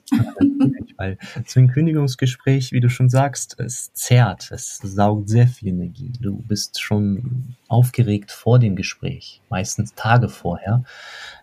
weil 0.99 1.17
so 1.47 1.61
ein 1.61 1.69
Kündigungsgespräch, 1.69 2.73
wie 2.73 2.81
du 2.81 2.91
schon 2.91 3.09
sagst, 3.09 3.59
es 3.59 3.93
zerrt, 3.95 4.51
es 4.51 4.79
saugt 4.79 5.31
sehr 5.31 5.47
viel 5.47 5.69
Energie. 5.69 6.13
Du 6.21 6.37
bist 6.37 6.81
schon 6.81 7.57
aufgeregt 7.69 8.31
vor 8.31 8.59
dem 8.59 8.77
Gespräch, 8.77 9.41
meistens 9.49 9.95
Tage 9.95 10.29
vorher. 10.29 10.83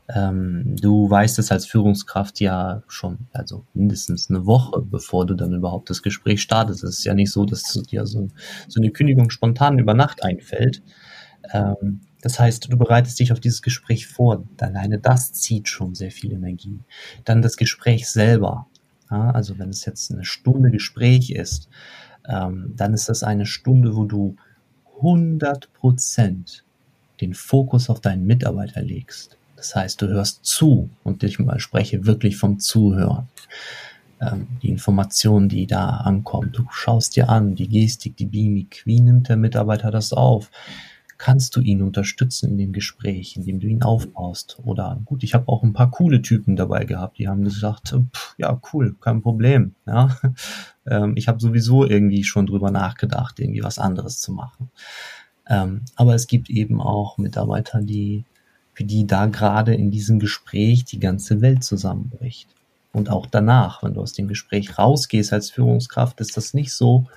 Ähm, 0.07 0.75
du 0.79 1.10
weißt 1.10 1.39
es 1.39 1.51
als 1.51 1.65
Führungskraft 1.65 2.39
ja 2.41 2.84
schon, 2.88 3.27
also 3.31 3.65
mindestens 3.74 4.29
eine 4.29 4.45
Woche, 4.45 4.81
bevor 4.81 5.25
du 5.25 5.34
dann 5.34 5.53
überhaupt 5.53 5.89
das 5.89 6.03
Gespräch 6.03 6.41
startest. 6.41 6.84
Es 6.84 7.00
ist 7.00 7.05
ja 7.05 7.13
nicht 7.15 7.31
so, 7.31 7.45
dass 7.45 7.63
dir 7.63 8.05
so, 8.05 8.27
so 8.67 8.79
eine 8.79 8.91
Kündigung 8.91 9.29
spontan 9.31 9.79
über 9.79 9.95
Nacht 9.95 10.24
einfällt. 10.24 10.84
Ähm, 11.52 12.02
das 12.22 12.40
heißt, 12.40 12.72
du 12.72 12.78
bereitest 12.78 13.20
dich 13.20 13.32
auf 13.32 13.40
dieses 13.40 13.62
Gespräch 13.62 14.08
vor. 14.08 14.44
Alleine 14.60 14.98
das 14.98 15.34
zieht 15.34 15.70
schon 15.70 15.94
sehr 15.94 16.12
viel 16.12 16.34
Energie. 16.34 16.80
Dann 17.24 17.42
das 17.42 17.58
Gespräch 17.58 18.10
selber. 18.10 18.68
Ja, 19.12 19.30
also 19.32 19.60
wenn 19.60 19.70
es 19.70 19.86
jetzt 19.86 20.12
eine 20.12 20.25
Stunde 20.25 20.72
Gespräch 20.72 21.30
ist, 21.30 21.70
ähm, 22.28 22.74
dann 22.75 22.94
ist 22.94 23.10
das 23.10 23.24
eine 23.24 23.46
Stunde, 23.46 23.96
wo 23.96 24.06
du 24.06 24.36
100 24.98 25.72
Prozent 25.74 26.64
den 27.22 27.34
Fokus 27.34 27.90
auf 27.90 28.02
deinen 28.02 28.25
Mitarbeiter 28.25 28.82
legst. 28.82 29.38
Das 29.56 29.75
heißt, 29.75 30.02
du 30.02 30.08
hörst 30.08 30.46
zu 30.46 30.90
und 31.04 31.24
ich 31.24 31.38
spreche 31.58 32.06
wirklich 32.06 32.38
vom 32.38 32.60
Zuhören. 32.60 33.28
Ähm, 34.22 34.48
die 34.62 34.70
Informationen, 34.70 35.50
die 35.50 35.68
da 35.68 35.90
ankommen, 35.90 36.52
du 36.52 36.66
schaust 36.72 37.16
dir 37.16 37.30
an, 37.30 37.56
die 37.56 37.68
Gestik, 37.68 38.18
die 38.18 38.25
Mimik, 38.25 38.82
wie 38.86 39.00
nimmt 39.00 39.30
der 39.30 39.38
Mitarbeiter 39.38 39.92
das 39.92 40.14
auf? 40.14 40.50
Kannst 41.17 41.55
du 41.55 41.62
ihn 41.62 41.81
unterstützen 41.81 42.51
in 42.51 42.57
dem 42.57 42.74
Gespräch, 42.74 43.38
indem 43.38 43.60
du 43.60 43.67
ihn 43.67 43.84
aufbaust. 43.84 44.57
Oder 44.63 45.00
gut, 45.05 45.24
ich 45.24 45.34
habe 45.34 45.48
auch 45.48 45.63
ein 45.63 45.74
paar 45.74 45.91
coole 45.91 46.22
Typen 46.22 46.55
dabei 46.55 46.86
gehabt, 46.86 47.17
die 47.17 47.27
haben 47.27 47.43
gesagt, 47.43 47.95
pff, 48.13 48.36
ja, 48.38 48.60
cool, 48.74 48.95
kein 49.00 49.22
Problem. 49.22 49.75
Ja, 49.86 50.17
ähm, 50.86 51.13
ich 51.15 51.27
habe 51.27 51.39
sowieso 51.39 51.86
irgendwie 51.86 52.24
schon 52.24 52.45
drüber 52.45 52.72
nachgedacht, 52.72 53.39
irgendwie 53.39 53.63
was 53.63 53.79
anderes 53.79 54.19
zu 54.19 54.31
machen. 54.31 54.69
Ähm, 55.48 55.81
aber 55.95 56.15
es 56.15 56.27
gibt 56.27 56.50
eben 56.50 56.81
auch 56.81 57.17
Mitarbeiter, 57.17 57.81
die 57.81 58.25
für 58.74 58.84
die 58.84 59.07
da 59.07 59.27
gerade 59.27 59.74
in 59.74 59.89
diesem 59.89 60.19
Gespräch 60.19 60.84
die 60.84 61.00
ganze 61.00 61.41
Welt 61.41 61.63
zusammenbricht. 61.63 62.50
Und 62.91 63.10
auch 63.10 63.25
danach, 63.25 63.84
wenn 63.84 63.93
du 63.93 64.01
aus 64.01 64.13
dem 64.13 64.27
Gespräch 64.27 64.77
rausgehst 64.77 65.31
als 65.34 65.50
Führungskraft, 65.50 66.19
ist 66.19 66.36
das 66.36 66.53
nicht 66.53 66.74
so, 66.74 67.07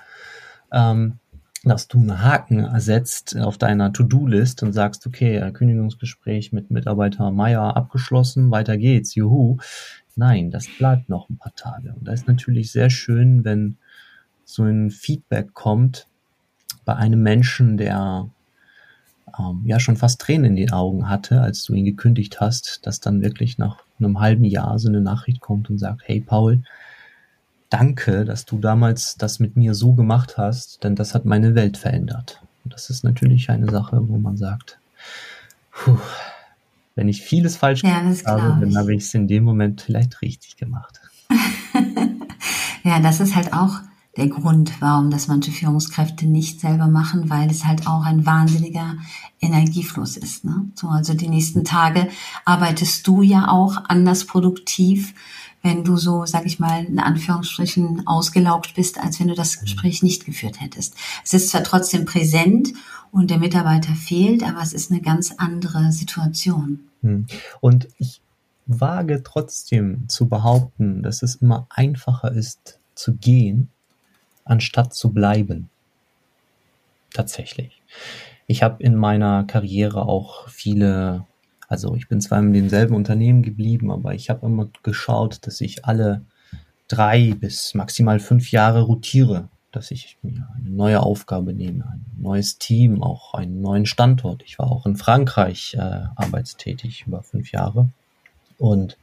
ähm, 0.71 1.19
dass 1.63 1.87
du 1.87 1.97
einen 1.97 2.23
Haken 2.23 2.59
ersetzt 2.59 3.37
auf 3.37 3.57
deiner 3.57 3.91
To-Do-List 3.91 4.63
und 4.63 4.73
sagst, 4.73 5.05
okay, 5.05 5.51
Kündigungsgespräch 5.51 6.53
mit 6.53 6.71
Mitarbeiter 6.71 7.31
Meier 7.31 7.75
abgeschlossen, 7.75 8.51
weiter 8.51 8.77
geht's, 8.77 9.15
juhu. 9.15 9.57
Nein, 10.15 10.51
das 10.51 10.67
bleibt 10.77 11.09
noch 11.09 11.29
ein 11.29 11.37
paar 11.37 11.55
Tage. 11.55 11.93
Und 11.93 12.07
da 12.07 12.13
ist 12.13 12.27
natürlich 12.27 12.71
sehr 12.71 12.89
schön, 12.89 13.43
wenn 13.43 13.77
so 14.45 14.63
ein 14.63 14.89
Feedback 14.89 15.53
kommt 15.53 16.07
bei 16.85 16.95
einem 16.95 17.21
Menschen, 17.21 17.77
der 17.77 18.29
ähm, 19.37 19.61
ja 19.65 19.79
schon 19.79 19.97
fast 19.97 20.21
Tränen 20.21 20.45
in 20.45 20.55
den 20.55 20.73
Augen 20.73 21.09
hatte, 21.09 21.41
als 21.41 21.63
du 21.63 21.73
ihn 21.73 21.85
gekündigt 21.85 22.39
hast, 22.41 22.85
dass 22.85 22.99
dann 22.99 23.21
wirklich 23.21 23.57
nach 23.57 23.77
einem 23.99 24.19
halben 24.19 24.45
Jahr 24.45 24.79
so 24.79 24.89
eine 24.89 25.01
Nachricht 25.01 25.41
kommt 25.41 25.69
und 25.69 25.77
sagt, 25.77 26.01
hey 26.05 26.21
Paul, 26.21 26.63
danke, 27.69 28.25
dass 28.25 28.45
du 28.45 28.57
damals 28.57 29.15
das 29.15 29.39
mit 29.39 29.55
mir 29.55 29.73
so 29.73 29.93
gemacht 29.93 30.37
hast, 30.37 30.83
denn 30.83 30.95
das 30.95 31.13
hat 31.13 31.25
meine 31.25 31.55
Welt 31.55 31.77
verändert. 31.77 32.41
Und 32.63 32.73
das 32.73 32.89
ist 32.89 33.03
natürlich 33.03 33.49
eine 33.49 33.69
Sache, 33.69 33.99
wo 34.07 34.17
man 34.17 34.37
sagt, 34.37 34.79
puh, 35.71 35.97
wenn 36.95 37.07
ich 37.07 37.21
vieles 37.21 37.55
falsch 37.55 37.83
ja, 37.83 37.99
gemacht 37.99 38.25
habe, 38.25 38.57
dann 38.59 38.77
habe 38.77 38.93
ich 38.93 39.03
es 39.03 39.13
in 39.13 39.27
dem 39.27 39.43
Moment 39.43 39.81
vielleicht 39.81 40.21
richtig 40.21 40.57
gemacht. 40.57 40.99
ja, 42.83 42.99
das 42.99 43.19
ist 43.19 43.35
halt 43.35 43.53
auch 43.53 43.79
der 44.17 44.27
Grund, 44.27 44.73
warum 44.81 45.11
das 45.11 45.27
manche 45.27 45.51
Führungskräfte 45.51 46.25
nicht 46.25 46.59
selber 46.59 46.87
machen, 46.87 47.29
weil 47.29 47.49
es 47.49 47.65
halt 47.65 47.87
auch 47.87 48.03
ein 48.03 48.25
wahnsinniger 48.25 48.95
Energiefluss 49.39 50.17
ist. 50.17 50.43
Ne? 50.43 50.65
So, 50.75 50.87
also 50.87 51.13
die 51.13 51.29
nächsten 51.29 51.63
Tage 51.63 52.09
arbeitest 52.43 53.07
du 53.07 53.21
ja 53.21 53.47
auch 53.47 53.85
anders 53.87 54.25
produktiv, 54.25 55.13
wenn 55.61 55.83
du 55.83 55.97
so, 55.97 56.25
sag 56.25 56.45
ich 56.45 56.59
mal, 56.59 56.85
in 56.85 56.99
Anführungsstrichen 56.99 58.07
ausgelaugt 58.07 58.75
bist, 58.75 58.99
als 58.99 59.19
wenn 59.19 59.27
du 59.27 59.35
das 59.35 59.59
Gespräch 59.59 60.03
nicht 60.03 60.25
geführt 60.25 60.61
hättest. 60.61 60.95
Es 61.23 61.33
ist 61.33 61.49
zwar 61.49 61.63
trotzdem 61.63 62.05
präsent 62.05 62.73
und 63.11 63.29
der 63.29 63.39
Mitarbeiter 63.39 63.93
fehlt, 63.95 64.43
aber 64.43 64.61
es 64.61 64.73
ist 64.73 64.91
eine 64.91 65.01
ganz 65.01 65.33
andere 65.37 65.91
Situation. 65.91 66.79
Hm. 67.01 67.27
Und 67.59 67.87
ich 67.97 68.21
wage 68.67 69.23
trotzdem 69.23 70.07
zu 70.07 70.29
behaupten, 70.29 71.01
dass 71.01 71.23
es 71.23 71.35
immer 71.35 71.67
einfacher 71.69 72.31
ist 72.31 72.79
zu 72.95 73.15
gehen, 73.15 73.69
anstatt 74.45 74.93
zu 74.93 75.11
bleiben. 75.11 75.69
Tatsächlich. 77.13 77.81
Ich 78.47 78.63
habe 78.63 78.81
in 78.83 78.95
meiner 78.95 79.43
Karriere 79.43 80.07
auch 80.07 80.47
viele 80.49 81.25
also 81.69 81.93
ich 81.95 82.07
bin 82.07 82.19
zwar 82.19 82.39
in 82.39 82.51
demselben 82.51 82.95
Unternehmen 82.95 83.43
geblieben, 83.43 83.91
aber 83.91 84.15
ich 84.15 84.31
habe 84.31 84.47
immer 84.47 84.67
geschaut, 84.81 85.45
dass 85.45 85.61
ich 85.61 85.85
alle 85.85 86.25
drei 86.87 87.35
bis 87.35 87.75
maximal 87.75 88.19
fünf 88.19 88.51
Jahre 88.51 88.81
rotiere, 88.81 89.49
dass 89.71 89.91
ich 89.91 90.17
mir 90.23 90.49
eine 90.57 90.69
neue 90.71 90.99
Aufgabe 90.99 91.53
nehme, 91.53 91.85
ein 91.85 92.03
neues 92.17 92.57
Team, 92.57 93.03
auch 93.03 93.35
einen 93.35 93.61
neuen 93.61 93.85
Standort. 93.85 94.41
Ich 94.43 94.57
war 94.57 94.71
auch 94.71 94.87
in 94.87 94.95
Frankreich 94.95 95.75
äh, 95.75 96.05
arbeitstätig 96.15 97.05
über 97.05 97.21
fünf 97.21 97.51
Jahre 97.51 97.89
und 98.57 98.97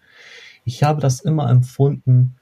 ich 0.65 0.83
habe 0.83 1.01
das 1.01 1.21
immer 1.21 1.49
empfunden, 1.49 2.35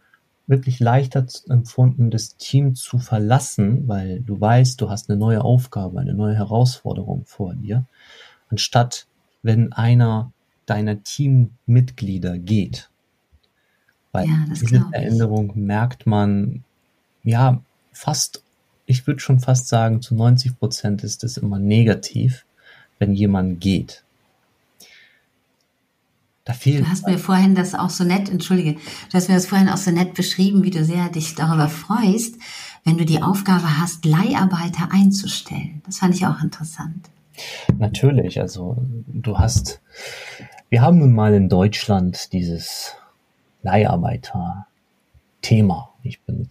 wirklich 0.46 0.80
leichter 0.80 1.26
empfunden, 1.50 2.10
das 2.10 2.36
Team 2.38 2.74
zu 2.74 2.98
verlassen, 2.98 3.86
weil 3.88 4.20
du 4.20 4.40
weißt, 4.40 4.80
du 4.80 4.88
hast 4.88 5.10
eine 5.10 5.18
neue 5.18 5.44
Aufgabe, 5.44 6.00
eine 6.00 6.14
neue 6.14 6.34
Herausforderung 6.34 7.26
vor 7.26 7.54
dir, 7.54 7.84
anstatt 8.48 9.06
wenn 9.44 9.72
einer 9.72 10.32
deiner 10.66 11.02
Teammitglieder 11.04 12.38
geht. 12.38 12.90
Weil 14.10 14.26
ja, 14.26 14.44
diese 14.48 14.80
Veränderung 14.90 15.52
merkt 15.54 16.06
man, 16.06 16.64
ja, 17.22 17.60
fast, 17.92 18.42
ich 18.86 19.06
würde 19.06 19.20
schon 19.20 19.40
fast 19.40 19.68
sagen, 19.68 20.00
zu 20.00 20.14
90 20.14 20.58
Prozent 20.58 21.04
ist 21.04 21.22
es 21.24 21.36
immer 21.36 21.58
negativ, 21.58 22.44
wenn 22.98 23.12
jemand 23.12 23.60
geht. 23.60 24.02
Da 26.44 26.52
fehlt 26.52 26.84
du 26.84 26.90
hast 26.90 27.06
mir 27.06 27.18
vorhin 27.18 27.54
das 27.54 27.74
auch 27.74 27.90
so 27.90 28.04
nett, 28.04 28.30
entschuldige, 28.30 28.74
du 28.74 29.14
hast 29.14 29.28
mir 29.28 29.34
das 29.34 29.46
vorhin 29.46 29.68
auch 29.68 29.78
so 29.78 29.90
nett 29.90 30.14
beschrieben, 30.14 30.62
wie 30.62 30.70
du 30.70 30.84
sehr 30.84 31.08
dich 31.08 31.34
darüber 31.34 31.68
freust, 31.68 32.36
wenn 32.84 32.98
du 32.98 33.04
die 33.04 33.22
Aufgabe 33.22 33.78
hast, 33.78 34.04
Leiharbeiter 34.04 34.90
einzustellen. 34.90 35.82
Das 35.86 35.98
fand 35.98 36.14
ich 36.14 36.26
auch 36.26 36.42
interessant. 36.42 37.08
Natürlich, 37.78 38.40
also 38.40 38.76
du 39.06 39.38
hast, 39.38 39.80
wir 40.68 40.82
haben 40.82 40.98
nun 40.98 41.12
mal 41.12 41.32
in 41.34 41.48
Deutschland 41.48 42.32
dieses 42.32 42.96
Leiharbeiter-Thema. 43.62 45.90
Ich 46.02 46.20
bin, 46.22 46.48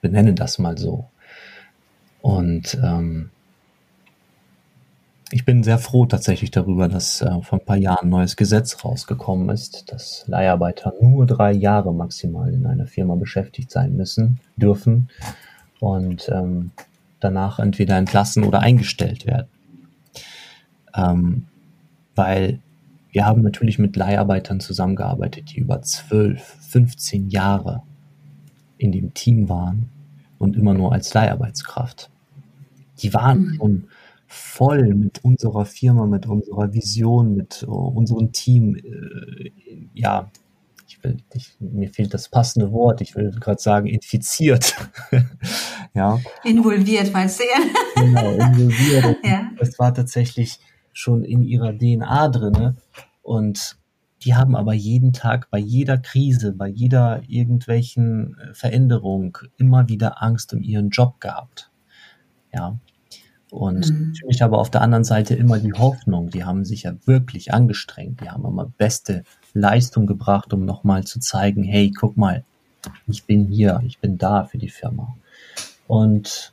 benenne 0.00 0.34
das 0.34 0.58
mal 0.58 0.78
so. 0.78 1.06
Und 2.22 2.78
ähm, 2.82 3.30
ich 5.32 5.44
bin 5.44 5.62
sehr 5.62 5.78
froh 5.78 6.06
tatsächlich 6.06 6.50
darüber, 6.50 6.88
dass 6.88 7.22
äh, 7.22 7.40
vor 7.42 7.60
ein 7.60 7.64
paar 7.64 7.76
Jahren 7.76 8.06
ein 8.06 8.10
neues 8.10 8.36
Gesetz 8.36 8.84
rausgekommen 8.84 9.48
ist, 9.50 9.92
dass 9.92 10.24
Leiharbeiter 10.26 10.92
nur 11.00 11.24
drei 11.24 11.52
Jahre 11.52 11.94
maximal 11.94 12.52
in 12.52 12.66
einer 12.66 12.86
Firma 12.86 13.14
beschäftigt 13.14 13.70
sein 13.70 13.96
müssen, 13.96 14.40
dürfen 14.56 15.08
und 15.78 16.28
ähm, 16.32 16.72
danach 17.20 17.60
entweder 17.60 17.96
entlassen 17.96 18.42
oder 18.42 18.60
eingestellt 18.60 19.24
werden. 19.24 19.46
Ähm, 20.94 21.46
weil 22.14 22.60
wir 23.12 23.26
haben 23.26 23.42
natürlich 23.42 23.78
mit 23.78 23.96
Leiharbeitern 23.96 24.60
zusammengearbeitet, 24.60 25.52
die 25.52 25.60
über 25.60 25.82
12, 25.82 26.42
15 26.68 27.28
Jahre 27.28 27.82
in 28.78 28.92
dem 28.92 29.14
Team 29.14 29.48
waren 29.48 29.88
und 30.38 30.56
immer 30.56 30.74
nur 30.74 30.92
als 30.92 31.12
Leiharbeitskraft. 31.12 32.10
Die 32.98 33.12
waren 33.12 33.40
mhm. 33.40 33.54
schon 33.54 33.84
voll 34.26 34.94
mit 34.94 35.24
unserer 35.24 35.64
Firma, 35.64 36.06
mit 36.06 36.26
unserer 36.26 36.72
Vision, 36.72 37.34
mit 37.36 37.64
uh, 37.66 37.88
unserem 37.88 38.30
Team, 38.30 38.76
äh, 38.76 39.50
ja, 39.92 40.30
ich 40.86 41.02
will, 41.02 41.16
ich, 41.34 41.56
mir 41.58 41.88
fehlt 41.88 42.14
das 42.14 42.28
passende 42.28 42.70
Wort, 42.70 43.00
ich 43.00 43.16
will 43.16 43.30
gerade 43.32 43.60
sagen, 43.60 43.86
infiziert. 43.86 44.76
ja. 45.94 46.20
Involviert, 46.44 47.12
meinst 47.12 47.40
du 47.40 47.44
ja? 47.44 48.02
genau, 48.02 48.30
involviert. 48.32 49.16
ja. 49.24 49.50
Das 49.58 49.78
war 49.78 49.92
tatsächlich 49.92 50.60
schon 50.92 51.24
in 51.24 51.42
ihrer 51.42 51.72
DNA 51.72 52.28
drinne 52.28 52.76
und 53.22 53.76
die 54.22 54.34
haben 54.34 54.54
aber 54.54 54.74
jeden 54.74 55.12
Tag 55.12 55.50
bei 55.50 55.58
jeder 55.58 55.96
Krise, 55.96 56.52
bei 56.52 56.68
jeder 56.68 57.22
irgendwelchen 57.26 58.36
äh, 58.38 58.54
Veränderung 58.54 59.38
immer 59.56 59.88
wieder 59.88 60.22
Angst 60.22 60.52
um 60.52 60.62
ihren 60.62 60.90
Job 60.90 61.20
gehabt. 61.20 61.70
Ja. 62.52 62.78
Und 63.50 63.90
mhm. 63.90 64.08
natürlich 64.08 64.42
aber 64.42 64.58
auf 64.58 64.70
der 64.70 64.82
anderen 64.82 65.04
Seite 65.04 65.34
immer 65.34 65.58
die 65.58 65.72
Hoffnung, 65.72 66.30
die 66.30 66.44
haben 66.44 66.64
sich 66.64 66.84
ja 66.84 66.94
wirklich 67.04 67.52
angestrengt, 67.52 68.20
die 68.20 68.30
haben 68.30 68.44
immer 68.44 68.66
beste 68.78 69.24
Leistung 69.54 70.06
gebracht, 70.06 70.52
um 70.52 70.64
nochmal 70.64 71.04
zu 71.04 71.18
zeigen, 71.18 71.64
hey, 71.64 71.90
guck 71.90 72.16
mal, 72.16 72.44
ich 73.08 73.24
bin 73.24 73.46
hier, 73.46 73.82
ich 73.84 73.98
bin 73.98 74.18
da 74.18 74.44
für 74.44 74.58
die 74.58 74.68
Firma. 74.68 75.16
Und 75.88 76.52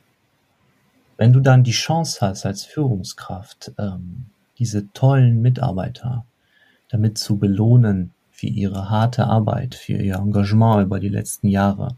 wenn 1.18 1.32
du 1.34 1.40
dann 1.40 1.64
die 1.64 1.72
Chance 1.72 2.20
hast 2.22 2.46
als 2.46 2.64
Führungskraft, 2.64 3.72
ähm, 3.76 4.26
diese 4.58 4.90
tollen 4.92 5.42
Mitarbeiter 5.42 6.24
damit 6.88 7.18
zu 7.18 7.36
belohnen 7.36 8.12
für 8.30 8.46
ihre 8.46 8.88
harte 8.88 9.26
Arbeit, 9.26 9.74
für 9.74 9.94
ihr 9.94 10.16
Engagement 10.16 10.84
über 10.86 11.00
die 11.00 11.10
letzten 11.10 11.48
Jahre, 11.48 11.96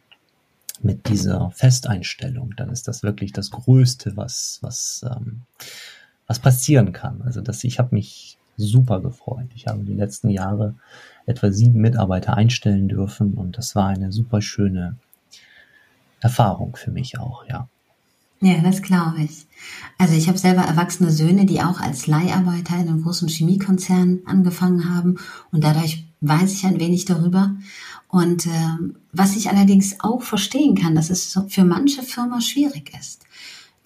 mit 0.82 1.08
dieser 1.08 1.50
Festeinstellung, 1.50 2.54
dann 2.56 2.70
ist 2.70 2.88
das 2.88 3.02
wirklich 3.02 3.32
das 3.32 3.50
Größte, 3.50 4.16
was, 4.16 4.58
was, 4.62 5.04
ähm, 5.04 5.42
was 6.26 6.38
passieren 6.38 6.92
kann. 6.92 7.22
Also 7.22 7.40
dass 7.40 7.64
ich 7.64 7.78
habe 7.78 7.94
mich 7.94 8.38
super 8.56 9.00
gefreut. 9.00 9.48
Ich 9.54 9.66
habe 9.66 9.84
die 9.84 9.94
letzten 9.94 10.30
Jahre 10.30 10.74
etwa 11.26 11.50
sieben 11.50 11.80
Mitarbeiter 11.80 12.34
einstellen 12.34 12.88
dürfen 12.88 13.34
und 13.34 13.58
das 13.58 13.74
war 13.74 13.88
eine 13.88 14.12
super 14.12 14.40
schöne 14.40 14.96
Erfahrung 16.20 16.76
für 16.76 16.90
mich 16.90 17.18
auch, 17.18 17.44
ja. 17.46 17.68
Ja, 18.42 18.58
das 18.62 18.80
glaube 18.80 19.22
ich. 19.22 19.46
Also 19.98 20.14
ich 20.14 20.28
habe 20.28 20.38
selber 20.38 20.62
erwachsene 20.62 21.10
Söhne, 21.10 21.44
die 21.44 21.60
auch 21.60 21.78
als 21.78 22.06
Leiharbeiter 22.06 22.76
in 22.76 22.88
einem 22.88 23.02
großen 23.02 23.28
Chemiekonzern 23.28 24.20
angefangen 24.24 24.94
haben 24.94 25.18
und 25.52 25.62
dadurch 25.62 26.06
weiß 26.22 26.52
ich 26.54 26.64
ein 26.64 26.80
wenig 26.80 27.04
darüber. 27.04 27.54
Und 28.08 28.46
äh, 28.46 28.76
was 29.12 29.36
ich 29.36 29.50
allerdings 29.50 30.00
auch 30.00 30.22
verstehen 30.22 30.74
kann, 30.74 30.94
dass 30.94 31.10
es 31.10 31.38
für 31.48 31.64
manche 31.64 32.02
Firma 32.02 32.40
schwierig 32.40 32.92
ist. 32.98 33.26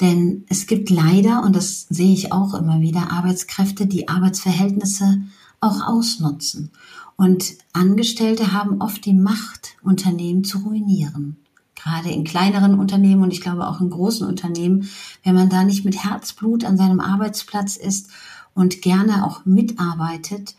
Denn 0.01 0.45
es 0.49 0.67
gibt 0.67 0.91
leider, 0.91 1.43
und 1.43 1.55
das 1.55 1.87
sehe 1.89 2.13
ich 2.13 2.33
auch 2.33 2.55
immer 2.55 2.81
wieder, 2.81 3.13
Arbeitskräfte, 3.13 3.87
die 3.87 4.09
Arbeitsverhältnisse 4.09 5.23
auch 5.61 5.87
ausnutzen. 5.87 6.71
Und 7.17 7.55
Angestellte 7.73 8.53
haben 8.53 8.81
oft 8.81 9.05
die 9.05 9.15
Macht, 9.15 9.77
Unternehmen 9.83 10.43
zu 10.43 10.59
ruinieren. 10.59 11.37
Gerade 11.85 12.11
in 12.11 12.25
kleineren 12.25 12.79
Unternehmen 12.79 13.23
und 13.23 13.31
ich 13.31 13.43
glaube 13.43 13.69
auch 13.69 13.81
in 13.81 13.91
großen 13.91 14.27
Unternehmen, 14.27 14.89
wenn 15.23 15.35
man 15.35 15.51
da 15.51 15.65
nicht 15.65 15.85
mit 15.85 16.03
Herzblut 16.03 16.65
an 16.65 16.79
seinem 16.79 16.99
Arbeitsplatz 16.99 17.77
ist 17.77 18.09
und 18.55 18.81
gerne 18.81 19.27
auch 19.27 19.45
mitarbeitet, 19.45 20.55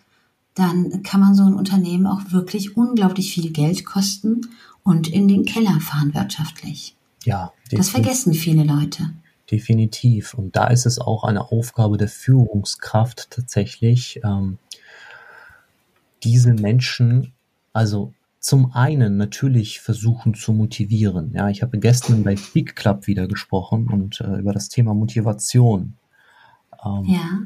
dann 0.53 1.01
kann 1.01 1.21
man 1.21 1.33
so 1.33 1.43
ein 1.43 1.55
Unternehmen 1.55 2.05
auch 2.05 2.31
wirklich 2.31 2.77
unglaublich 2.77 3.33
viel 3.33 3.51
Geld 3.51 3.85
kosten 3.85 4.41
und 4.83 5.07
in 5.07 5.27
den 5.27 5.45
Keller 5.45 5.79
fahren 5.81 6.13
wirtschaftlich. 6.13 6.95
Ja. 7.23 7.51
Das 7.71 7.89
vergessen 7.89 8.35
viele 8.35 8.63
Leute. 8.63 9.09
Definitiv. 9.49 10.35
Und 10.35 10.55
da 10.55 10.67
ist 10.67 10.85
es 10.85 10.99
auch 10.99 11.23
eine 11.23 11.51
Aufgabe 11.51 11.97
der 11.97 12.07
Führungskraft 12.07 13.31
tatsächlich, 13.31 14.19
ähm, 14.23 14.59
diese 16.23 16.53
Menschen, 16.53 17.33
also 17.73 18.13
zum 18.45 18.73
einen 18.73 19.17
natürlich 19.17 19.81
versuchen 19.81 20.33
zu 20.33 20.53
motivieren. 20.53 21.31
Ja, 21.33 21.49
ich 21.49 21.61
habe 21.61 21.79
gestern 21.79 22.23
bei 22.23 22.35
Big 22.53 22.75
Club 22.75 23.07
wieder 23.07 23.27
gesprochen 23.27 23.87
und 23.87 24.21
äh, 24.21 24.37
über 24.37 24.53
das 24.53 24.69
Thema 24.69 24.93
Motivation. 24.93 25.95
Ähm, 26.83 27.03
ja 27.05 27.39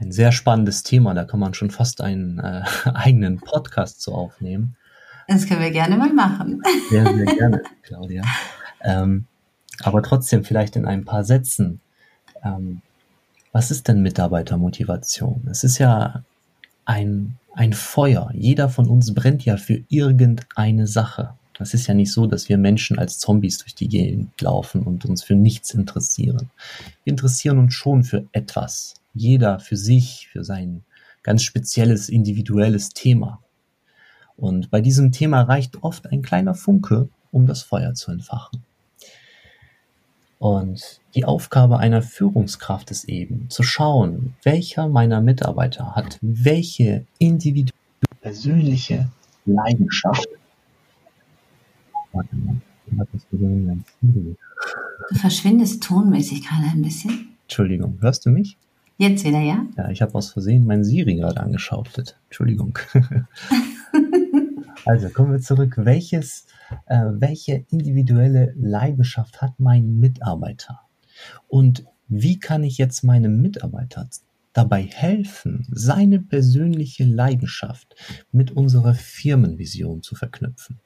ein 0.00 0.12
sehr 0.12 0.32
spannendes 0.32 0.82
Thema. 0.82 1.14
Da 1.14 1.24
kann 1.24 1.40
man 1.40 1.54
schon 1.54 1.70
fast 1.70 2.00
einen 2.00 2.38
äh, 2.38 2.62
eigenen 2.94 3.38
Podcast 3.38 4.00
zu 4.00 4.12
aufnehmen. 4.12 4.76
Das 5.28 5.46
können 5.46 5.60
wir 5.60 5.70
gerne 5.70 5.96
mal 5.96 6.12
machen. 6.12 6.60
Sehr, 6.90 7.04
sehr 7.04 7.24
gerne, 7.24 7.62
Claudia. 7.82 8.24
Ähm, 8.80 9.26
aber 9.84 10.02
trotzdem 10.02 10.42
vielleicht 10.42 10.74
in 10.74 10.86
ein 10.86 11.04
paar 11.04 11.22
Sätzen. 11.22 11.80
Ähm, 12.42 12.82
was 13.52 13.70
ist 13.70 13.86
denn 13.86 14.02
Mitarbeitermotivation? 14.02 15.46
Es 15.48 15.62
ist 15.62 15.78
ja 15.78 16.24
ein, 16.84 17.36
ein 17.60 17.74
Feuer. 17.74 18.30
Jeder 18.32 18.70
von 18.70 18.88
uns 18.88 19.12
brennt 19.12 19.44
ja 19.44 19.58
für 19.58 19.84
irgendeine 19.90 20.86
Sache. 20.86 21.34
Es 21.58 21.74
ist 21.74 21.86
ja 21.88 21.92
nicht 21.92 22.10
so, 22.10 22.26
dass 22.26 22.48
wir 22.48 22.56
Menschen 22.56 22.98
als 22.98 23.18
Zombies 23.18 23.58
durch 23.58 23.74
die 23.74 23.88
Gegend 23.88 24.40
laufen 24.40 24.82
und 24.82 25.04
uns 25.04 25.22
für 25.22 25.34
nichts 25.34 25.74
interessieren. 25.74 26.48
Wir 27.04 27.10
interessieren 27.10 27.58
uns 27.58 27.74
schon 27.74 28.02
für 28.02 28.24
etwas 28.32 28.94
jeder 29.12 29.60
für 29.60 29.76
sich, 29.76 30.28
für 30.32 30.42
sein 30.42 30.84
ganz 31.22 31.42
spezielles, 31.42 32.08
individuelles 32.08 32.94
Thema. 32.94 33.42
Und 34.38 34.70
bei 34.70 34.80
diesem 34.80 35.12
Thema 35.12 35.42
reicht 35.42 35.82
oft 35.82 36.06
ein 36.06 36.22
kleiner 36.22 36.54
Funke, 36.54 37.10
um 37.30 37.46
das 37.46 37.60
Feuer 37.62 37.92
zu 37.92 38.10
entfachen. 38.10 38.64
Und 40.40 41.02
die 41.14 41.26
Aufgabe 41.26 41.78
einer 41.78 42.00
Führungskraft 42.00 42.90
ist 42.90 43.04
eben 43.04 43.50
zu 43.50 43.62
schauen, 43.62 44.34
welcher 44.42 44.88
meiner 44.88 45.20
Mitarbeiter 45.20 45.94
hat 45.94 46.18
welche 46.22 47.04
individuelle 47.18 47.74
persönliche 48.22 49.10
Leidenschaft. 49.44 50.26
Warte 52.12 52.34
mal, 52.36 52.56
du 55.10 55.14
verschwindest 55.14 55.82
tonmäßig 55.82 56.48
gerade 56.48 56.70
ein 56.72 56.80
bisschen. 56.80 57.36
Entschuldigung, 57.42 57.98
hörst 58.00 58.24
du 58.24 58.30
mich? 58.30 58.56
Jetzt 58.96 59.26
wieder, 59.26 59.40
ja? 59.40 59.66
Ja, 59.76 59.90
ich 59.90 60.00
habe 60.00 60.14
aus 60.14 60.30
Versehen 60.30 60.66
mein 60.66 60.84
Siri 60.84 61.16
gerade 61.16 61.38
angeschaltet. 61.40 62.16
Entschuldigung. 62.30 62.78
also 64.84 65.08
kommen 65.10 65.32
wir 65.32 65.40
zurück. 65.40 65.74
Welches, 65.76 66.46
äh, 66.86 67.04
welche 67.12 67.64
individuelle 67.70 68.54
Leidenschaft 68.56 69.40
hat 69.42 69.58
mein 69.58 69.98
Mitarbeiter? 69.98 70.80
Und 71.48 71.84
wie 72.08 72.38
kann 72.38 72.64
ich 72.64 72.78
jetzt 72.78 73.04
meinem 73.04 73.40
Mitarbeiter 73.40 74.08
dabei 74.52 74.82
helfen, 74.82 75.66
seine 75.70 76.18
persönliche 76.20 77.04
Leidenschaft 77.04 77.94
mit 78.32 78.50
unserer 78.50 78.94
Firmenvision 78.94 80.02
zu 80.02 80.14
verknüpfen? 80.14 80.80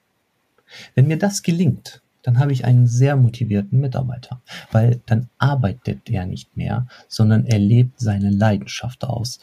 Wenn 0.94 1.07
mir 1.07 1.18
das 1.18 1.42
gelingt, 1.42 2.02
dann 2.22 2.38
habe 2.38 2.52
ich 2.52 2.64
einen 2.64 2.87
sehr 2.87 3.16
motivierten 3.16 3.80
Mitarbeiter, 3.80 4.40
weil 4.72 5.00
dann 5.07 5.28
arbeitet 5.38 6.09
er 6.11 6.26
nicht 6.26 6.57
mehr, 6.57 6.87
sondern 7.07 7.44
er 7.44 7.59
lebt 7.59 8.00
seine 8.00 8.30
Leidenschaft 8.30 9.04
aus 9.04 9.40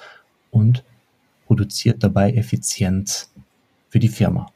und 0.50 0.84
produziert 1.46 2.04
dabei 2.04 2.34
effizient 2.34 3.28
für 3.92 4.00
die 4.00 4.08
Firma. 4.08 4.52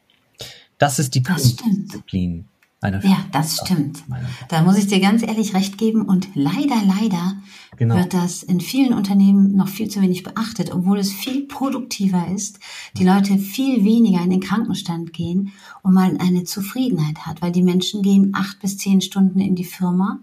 Das 0.80 0.98
ist 0.98 1.14
die 1.14 1.22
Disziplin 1.22 2.48
eine 2.86 3.02
ja, 3.04 3.18
das 3.32 3.58
stimmt. 3.58 4.04
Da 4.50 4.62
muss 4.62 4.78
ich 4.78 4.88
dir 4.88 5.00
ganz 5.00 5.24
ehrlich 5.24 5.54
recht 5.54 5.78
geben. 5.78 6.04
Und 6.04 6.28
leider, 6.36 6.76
leider 6.86 7.36
genau. 7.78 7.96
wird 7.96 8.14
das 8.14 8.44
in 8.44 8.62
vielen 8.62 8.94
Unternehmen 8.94 9.56
noch 9.56 9.68
viel 9.68 9.90
zu 9.90 10.02
wenig 10.02 10.24
beachtet, 10.24 10.72
obwohl 10.72 11.00
es 11.00 11.12
viel 11.12 11.48
produktiver 11.48 12.28
ist, 12.28 12.60
die 12.98 13.04
Leute 13.04 13.38
viel 13.40 13.84
weniger 13.84 14.22
in 14.22 14.30
den 14.30 14.40
Krankenstand 14.40 15.14
gehen 15.14 15.52
und 15.82 15.94
man 15.94 16.20
eine 16.20 16.44
Zufriedenheit 16.44 17.26
hat, 17.26 17.42
weil 17.42 17.52
die 17.52 17.64
Menschen 17.64 18.04
gehen 18.04 18.34
acht 18.36 18.60
bis 18.60 18.78
zehn 18.78 19.02
Stunden 19.02 19.40
in 19.40 19.56
die 19.56 19.66
Firma 19.66 20.20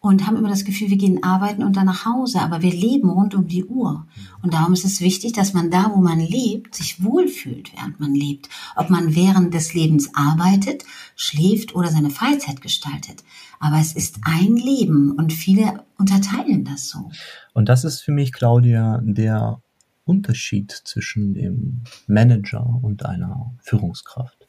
und 0.00 0.26
haben 0.26 0.36
immer 0.36 0.48
das 0.48 0.64
Gefühl, 0.64 0.88
wir 0.88 0.96
gehen 0.96 1.22
arbeiten 1.22 1.62
und 1.62 1.76
dann 1.76 1.84
nach 1.84 2.06
Hause, 2.06 2.40
aber 2.40 2.62
wir 2.62 2.72
leben 2.72 3.10
rund 3.10 3.34
um 3.34 3.46
die 3.46 3.66
Uhr. 3.66 4.06
Und 4.42 4.54
darum 4.54 4.72
ist 4.72 4.86
es 4.86 5.02
wichtig, 5.02 5.32
dass 5.34 5.52
man 5.52 5.70
da, 5.70 5.92
wo 5.94 6.00
man 6.00 6.18
lebt, 6.18 6.74
sich 6.74 7.04
wohlfühlt, 7.04 7.70
während 7.76 8.00
man 8.00 8.14
lebt. 8.14 8.48
Ob 8.76 8.88
man 8.88 9.14
während 9.14 9.52
des 9.52 9.74
Lebens 9.74 10.14
arbeitet, 10.14 10.84
schläft 11.16 11.74
oder 11.74 11.90
seine 11.90 12.08
Freizeit 12.08 12.62
gestaltet. 12.62 13.22
Aber 13.58 13.76
es 13.78 13.92
ist 13.92 14.20
ein 14.22 14.56
Leben 14.56 15.12
und 15.12 15.34
viele 15.34 15.84
unterteilen 15.98 16.64
das 16.64 16.88
so. 16.88 17.10
Und 17.52 17.68
das 17.68 17.84
ist 17.84 18.00
für 18.00 18.12
mich, 18.12 18.32
Claudia, 18.32 19.02
der 19.04 19.60
Unterschied 20.04 20.72
zwischen 20.72 21.34
dem 21.34 21.84
Manager 22.06 22.80
und 22.82 23.04
einer 23.04 23.54
Führungskraft. 23.60 24.39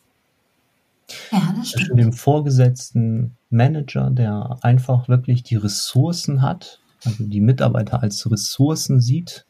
Ja, 1.31 1.53
das. 1.55 1.71
Zwischen 1.71 1.97
dem 1.97 2.13
vorgesetzten 2.13 3.37
Manager, 3.49 4.09
der 4.09 4.57
einfach 4.61 5.07
wirklich 5.07 5.43
die 5.43 5.55
Ressourcen 5.55 6.41
hat, 6.41 6.79
also 7.05 7.25
die 7.25 7.41
Mitarbeiter 7.41 8.01
als 8.01 8.29
Ressourcen 8.29 9.01
sieht. 9.01 9.45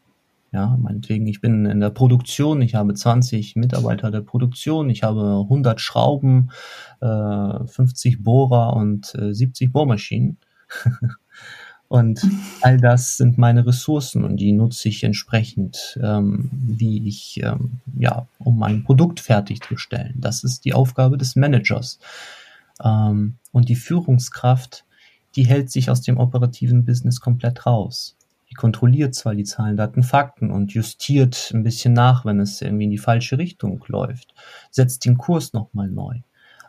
Ja, 0.52 0.76
meinetwegen, 0.78 1.26
ich 1.26 1.40
bin 1.40 1.64
in 1.64 1.80
der 1.80 1.90
Produktion, 1.90 2.60
ich 2.60 2.74
habe 2.74 2.92
20 2.92 3.56
Mitarbeiter 3.56 4.10
der 4.10 4.20
Produktion, 4.20 4.90
ich 4.90 5.02
habe 5.02 5.40
100 5.44 5.80
Schrauben, 5.80 6.50
äh, 7.00 7.66
50 7.66 8.22
Bohrer 8.22 8.74
und 8.76 9.14
äh, 9.14 9.32
70 9.32 9.72
Bohrmaschinen. 9.72 10.36
Und 11.92 12.26
all 12.62 12.78
das 12.78 13.18
sind 13.18 13.36
meine 13.36 13.66
Ressourcen 13.66 14.24
und 14.24 14.38
die 14.38 14.52
nutze 14.52 14.88
ich 14.88 15.04
entsprechend, 15.04 15.98
ähm, 16.02 16.48
wie 16.50 17.06
ich, 17.06 17.38
ähm, 17.42 17.80
ja, 17.98 18.26
um 18.38 18.58
mein 18.58 18.82
Produkt 18.82 19.20
fertigzustellen. 19.20 20.14
Das 20.16 20.42
ist 20.42 20.64
die 20.64 20.72
Aufgabe 20.72 21.18
des 21.18 21.36
Managers. 21.36 21.98
Ähm, 22.82 23.34
und 23.50 23.68
die 23.68 23.76
Führungskraft, 23.76 24.86
die 25.36 25.44
hält 25.44 25.70
sich 25.70 25.90
aus 25.90 26.00
dem 26.00 26.16
operativen 26.16 26.86
Business 26.86 27.20
komplett 27.20 27.66
raus. 27.66 28.16
Die 28.48 28.54
kontrolliert 28.54 29.14
zwar 29.14 29.34
die 29.34 29.44
Zahlen, 29.44 29.76
Daten, 29.76 30.02
Fakten 30.02 30.50
und 30.50 30.72
justiert 30.72 31.52
ein 31.52 31.62
bisschen 31.62 31.92
nach, 31.92 32.24
wenn 32.24 32.40
es 32.40 32.62
irgendwie 32.62 32.84
in 32.84 32.90
die 32.90 32.96
falsche 32.96 33.36
Richtung 33.36 33.84
läuft, 33.88 34.32
setzt 34.70 35.04
den 35.04 35.18
Kurs 35.18 35.52
nochmal 35.52 35.88
neu. 35.88 36.20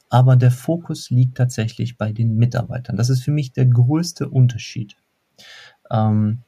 Aber 0.10 0.36
der 0.36 0.52
Fokus 0.52 1.10
liegt 1.12 1.38
tatsächlich 1.38 1.98
bei 1.98 2.12
den 2.12 2.36
Mitarbeitern. 2.36 2.98
Das 2.98 3.10
ist 3.10 3.24
für 3.24 3.32
mich 3.32 3.54
der 3.54 3.68
größte 3.68 4.28
Unterschied. 4.28 4.98
Ähm, 5.92 6.40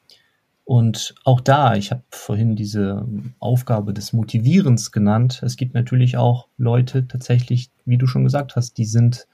und 0.66 1.14
auch 1.26 1.42
da, 1.42 1.76
ich 1.76 1.92
habe 1.92 2.02
vorhin 2.10 2.56
diese 2.56 3.08
Aufgabe 3.38 3.94
des 3.94 4.14
Motivierens 4.14 4.92
genannt. 4.92 5.42
Es 5.46 5.58
gibt 5.58 5.76
natürlich 5.76 6.18
auch 6.18 6.48
Leute 6.58 7.08
tatsächlich, 7.08 7.70
wie 7.86 8.00
du 8.00 8.08
schon 8.08 8.24
gesagt 8.24 8.56
hast, 8.56 8.80
die 8.80 8.86
sind 8.86 9.28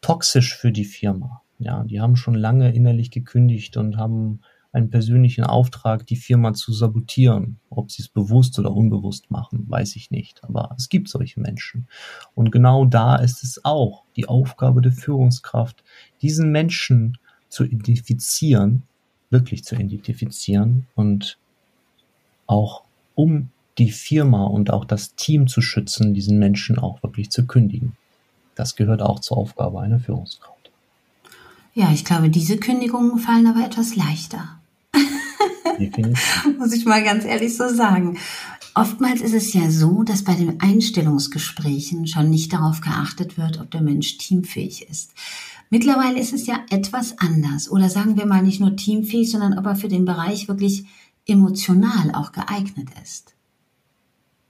toxisch 0.00 0.56
für 0.56 0.72
die 0.72 0.84
Firma. 0.84 1.42
Ja, 1.58 1.84
die 1.84 2.00
haben 2.00 2.16
schon 2.16 2.34
lange 2.34 2.74
innerlich 2.74 3.12
gekündigt 3.12 3.76
und 3.76 3.96
haben 3.96 4.40
einen 4.72 4.90
persönlichen 4.90 5.44
Auftrag, 5.44 6.06
die 6.06 6.16
Firma 6.16 6.52
zu 6.52 6.72
sabotieren. 6.72 7.60
Ob 7.70 7.90
sie 7.90 8.02
es 8.02 8.08
bewusst 8.08 8.58
oder 8.58 8.72
unbewusst 8.72 9.30
machen, 9.30 9.64
weiß 9.68 9.96
ich 9.96 10.10
nicht. 10.10 10.44
Aber 10.44 10.74
es 10.76 10.88
gibt 10.88 11.08
solche 11.08 11.40
Menschen. 11.40 11.88
Und 12.34 12.50
genau 12.50 12.84
da 12.84 13.16
ist 13.16 13.42
es 13.42 13.64
auch 13.64 14.04
die 14.16 14.28
Aufgabe 14.28 14.82
der 14.82 14.92
Führungskraft, 14.92 15.82
diesen 16.20 16.52
Menschen 16.52 17.16
zu 17.48 17.64
identifizieren, 17.64 18.82
wirklich 19.30 19.64
zu 19.64 19.74
identifizieren 19.74 20.86
und 20.94 21.38
auch 22.46 22.82
um 23.14 23.50
die 23.78 23.90
Firma 23.90 24.44
und 24.44 24.70
auch 24.70 24.84
das 24.84 25.14
Team 25.14 25.48
zu 25.48 25.60
schützen, 25.60 26.14
diesen 26.14 26.38
Menschen 26.38 26.78
auch 26.78 27.02
wirklich 27.02 27.30
zu 27.30 27.46
kündigen. 27.46 27.96
Das 28.54 28.76
gehört 28.76 29.02
auch 29.02 29.20
zur 29.20 29.36
Aufgabe 29.36 29.80
einer 29.80 30.00
Führungskraft. 30.00 30.70
Ja, 31.74 31.92
ich 31.92 32.04
glaube, 32.04 32.30
diese 32.30 32.56
Kündigungen 32.56 33.18
fallen 33.18 33.46
aber 33.46 33.64
etwas 33.66 33.96
leichter. 33.96 34.58
Muss 36.58 36.72
ich 36.72 36.86
mal 36.86 37.04
ganz 37.04 37.26
ehrlich 37.26 37.54
so 37.54 37.68
sagen. 37.68 38.16
Oftmals 38.74 39.20
ist 39.20 39.34
es 39.34 39.52
ja 39.52 39.70
so, 39.70 40.02
dass 40.02 40.24
bei 40.24 40.34
den 40.34 40.60
Einstellungsgesprächen 40.60 42.06
schon 42.06 42.30
nicht 42.30 42.52
darauf 42.52 42.80
geachtet 42.80 43.36
wird, 43.36 43.60
ob 43.60 43.70
der 43.70 43.82
Mensch 43.82 44.16
teamfähig 44.18 44.88
ist. 44.88 45.12
Mittlerweile 45.70 46.18
ist 46.18 46.32
es 46.32 46.46
ja 46.46 46.64
etwas 46.70 47.18
anders. 47.18 47.70
Oder 47.70 47.88
sagen 47.88 48.16
wir 48.16 48.26
mal 48.26 48.42
nicht 48.42 48.60
nur 48.60 48.76
teamfähig, 48.76 49.30
sondern 49.30 49.58
ob 49.58 49.66
er 49.66 49.76
für 49.76 49.88
den 49.88 50.04
Bereich 50.04 50.48
wirklich 50.48 50.86
emotional 51.26 52.12
auch 52.14 52.32
geeignet 52.32 52.88
ist. 53.02 53.35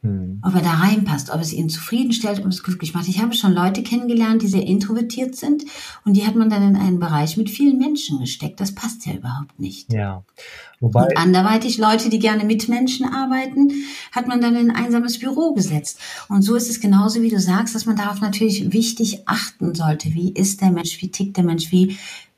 Mhm. 0.06 0.40
Ob 0.42 0.54
er 0.54 0.62
da 0.62 0.70
reinpasst, 0.70 1.30
ob 1.30 1.40
es 1.40 1.52
ihn 1.52 1.68
zufriedenstellt, 1.68 2.40
ob 2.40 2.46
es 2.46 2.62
glücklich 2.62 2.94
macht. 2.94 3.08
Ich 3.08 3.20
habe 3.20 3.34
schon 3.34 3.52
Leute 3.52 3.82
kennengelernt, 3.82 4.42
die 4.42 4.46
sehr 4.46 4.66
introvertiert 4.66 5.36
sind 5.36 5.64
und 6.04 6.14
die 6.14 6.26
hat 6.26 6.36
man 6.36 6.50
dann 6.50 6.62
in 6.62 6.76
einen 6.76 6.98
Bereich 6.98 7.36
mit 7.36 7.50
vielen 7.50 7.78
Menschen 7.78 8.20
gesteckt. 8.20 8.60
Das 8.60 8.74
passt 8.74 9.06
ja 9.06 9.14
überhaupt 9.14 9.58
nicht. 9.58 9.92
Ja. 9.92 10.24
Wobei 10.80 11.04
und 11.04 11.16
anderweitig 11.16 11.78
Leute, 11.78 12.10
die 12.10 12.18
gerne 12.18 12.44
mit 12.44 12.68
Menschen 12.68 13.06
arbeiten, 13.06 13.72
hat 14.12 14.28
man 14.28 14.40
dann 14.40 14.56
in 14.56 14.70
ein 14.70 14.76
einsames 14.76 15.18
Büro 15.18 15.54
gesetzt. 15.54 15.98
Und 16.28 16.42
so 16.42 16.54
ist 16.54 16.70
es 16.70 16.80
genauso, 16.80 17.22
wie 17.22 17.30
du 17.30 17.40
sagst, 17.40 17.74
dass 17.74 17.86
man 17.86 17.96
darauf 17.96 18.20
natürlich 18.20 18.72
wichtig 18.72 19.22
achten 19.26 19.74
sollte. 19.74 20.14
Wie 20.14 20.32
ist 20.32 20.60
der 20.60 20.70
Mensch? 20.70 21.00
Wie 21.00 21.10
tickt 21.10 21.36
der 21.36 21.44
Mensch? 21.44 21.72
Wie 21.72 21.96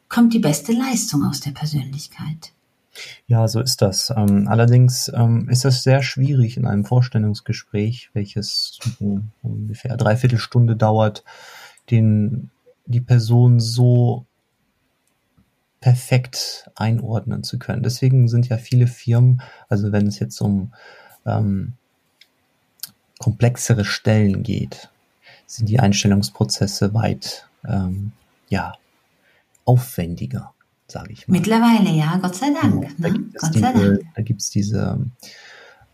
kommt 0.09 0.33
die 0.33 0.39
beste 0.39 0.73
Leistung 0.73 1.25
aus 1.25 1.41
der 1.41 1.51
Persönlichkeit? 1.51 2.53
Ja, 3.27 3.49
so 3.49 3.61
ist 3.61 3.83
das. 3.83 4.11
Ähm, 4.17 4.49
allerdings 4.49 5.11
ähm, 5.15 5.49
ist 5.49 5.65
es 5.65 5.83
sehr 5.83 6.03
schwierig 6.03 6.57
in 6.57 6.67
einem 6.67 6.85
Vorstellungsgespräch, 6.85 8.11
welches 8.15 8.79
ungefähr 9.43 9.97
dreiviertel 9.97 10.39
Stunde 10.39 10.77
dauert, 10.77 11.25
den, 11.91 12.51
die 12.87 13.01
Person 13.01 13.61
so 13.61 14.27
perfekt 15.81 16.71
einordnen 16.75 17.45
zu 17.45 17.59
können. 17.59 17.83
Deswegen 17.83 18.29
sind 18.29 18.49
ja 18.49 18.59
viele 18.59 18.87
Firmen, 18.87 19.43
also 19.69 19.93
wenn 19.93 20.07
es 20.07 20.19
jetzt 20.19 20.41
um 20.41 20.73
ähm, 21.25 21.75
komplexere 23.19 23.85
Stellen 23.85 24.43
geht, 24.43 24.91
sind 25.47 25.69
die 25.69 25.81
Einstellungsprozesse 25.81 26.95
weit 26.95 27.49
ähm, 27.67 28.13
ja, 28.49 28.75
aufwendiger 29.65 30.53
sage 30.89 31.13
ich 31.13 31.29
mal. 31.29 31.39
Mittlerweile, 31.39 31.91
ja, 31.91 32.17
Gott 32.17 32.35
sei 32.35 32.49
Dank. 32.61 32.85
Ja, 32.85 32.91
da, 32.99 33.09
ne? 33.09 33.25
Gott 33.39 33.55
diese, 33.55 33.61
sei 33.61 33.73
Dank. 33.73 34.01
da 34.15 34.23
gibt 34.23 34.41
es 34.41 34.51
diese 34.51 34.99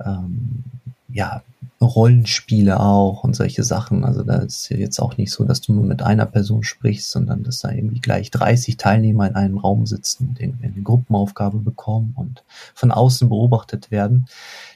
ähm, 0.05 0.65
ja, 1.09 1.43
Rollenspiele 1.81 2.81
auch 2.81 3.25
und 3.25 3.35
solche 3.37 3.63
Sachen. 3.63 4.05
Also 4.05 4.23
da 4.23 4.37
ist 4.39 4.69
jetzt 4.71 4.99
auch 5.01 5.17
nicht 5.17 5.31
so, 5.31 5.45
dass 5.45 5.61
du 5.61 5.73
nur 5.73 5.85
mit 5.85 6.03
einer 6.03 6.27
Person 6.27 6.63
sprichst, 6.63 7.11
sondern 7.11 7.43
dass 7.43 7.61
da 7.61 7.71
irgendwie 7.71 8.01
gleich 8.01 8.31
30 8.31 8.77
Teilnehmer 8.77 9.29
in 9.29 9.35
einem 9.35 9.59
Raum 9.59 9.87
sitzen 9.87 10.29
und 10.29 10.41
eine 10.41 10.83
Gruppenaufgabe 10.83 11.59
bekommen 11.59 12.15
und 12.17 12.43
von 12.75 12.91
außen 12.91 13.29
beobachtet 13.29 13.91
werden. 13.91 14.27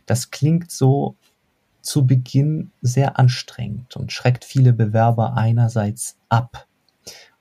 Das 0.07 0.31
klingt 0.31 0.71
so 0.71 1.15
zu 1.81 2.07
Beginn 2.07 2.71
sehr 2.83 3.19
anstrengend 3.19 3.97
und 3.97 4.13
schreckt 4.13 4.45
viele 4.45 4.73
Bewerber 4.73 5.35
einerseits 5.37 6.17
ab, 6.29 6.68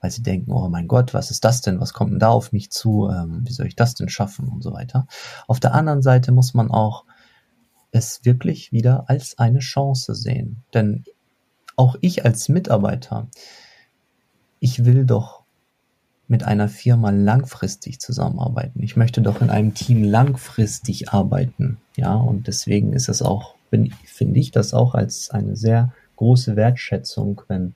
weil 0.00 0.10
sie 0.10 0.22
denken, 0.22 0.52
oh 0.52 0.68
mein 0.68 0.88
Gott, 0.88 1.14
was 1.14 1.30
ist 1.30 1.44
das 1.44 1.60
denn? 1.60 1.80
Was 1.80 1.92
kommt 1.92 2.12
denn 2.12 2.18
da 2.18 2.28
auf 2.28 2.52
mich 2.52 2.70
zu? 2.70 3.08
Ähm, 3.08 3.42
wie 3.46 3.52
soll 3.52 3.66
ich 3.66 3.76
das 3.76 3.94
denn 3.94 4.08
schaffen 4.08 4.48
und 4.48 4.62
so 4.62 4.72
weiter. 4.72 5.06
Auf 5.46 5.60
der 5.60 5.74
anderen 5.74 6.02
Seite 6.02 6.32
muss 6.32 6.54
man 6.54 6.70
auch 6.70 7.04
es 7.90 8.24
wirklich 8.24 8.72
wieder 8.72 9.08
als 9.08 9.38
eine 9.38 9.60
Chance 9.60 10.14
sehen. 10.14 10.62
Denn 10.74 11.04
auch 11.76 11.96
ich 12.00 12.24
als 12.24 12.48
Mitarbeiter, 12.48 13.28
ich 14.60 14.84
will 14.84 15.04
doch 15.04 15.44
mit 16.26 16.44
einer 16.44 16.68
Firma 16.68 17.10
langfristig 17.10 18.00
zusammenarbeiten. 18.00 18.82
Ich 18.82 18.96
möchte 18.96 19.22
doch 19.22 19.40
in 19.40 19.48
einem 19.48 19.74
Team 19.74 20.04
langfristig 20.04 21.10
arbeiten. 21.10 21.78
Ja, 21.96 22.14
und 22.14 22.46
deswegen 22.46 22.92
ist 22.92 23.08
es 23.08 23.22
auch, 23.22 23.54
finde 23.70 24.38
ich 24.38 24.50
das 24.50 24.74
auch 24.74 24.94
als 24.94 25.30
eine 25.30 25.56
sehr 25.56 25.94
große 26.16 26.54
Wertschätzung, 26.54 27.40
wenn 27.48 27.74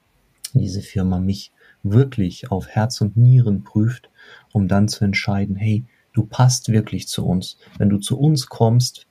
diese 0.53 0.83
Firma 0.83 1.19
mich 1.19 1.53
wirklich 1.83 2.51
auf 2.51 2.69
Herz 2.69 3.01
und 3.01 3.17
Nieren 3.17 3.65
prüft, 3.65 4.11
um 4.53 4.69
dann 4.69 4.89
zu 4.89 5.05
entscheiden, 5.05 5.57
hey, 5.57 5.85
du 6.13 6.25
passt 6.25 6.69
wirklich 6.69 7.09
zu 7.09 7.25
uns. 7.27 7.57
Wenn 7.79 7.89
du 7.89 7.99
zu 7.99 8.19
uns 8.19 8.47
kommst, 8.47 9.07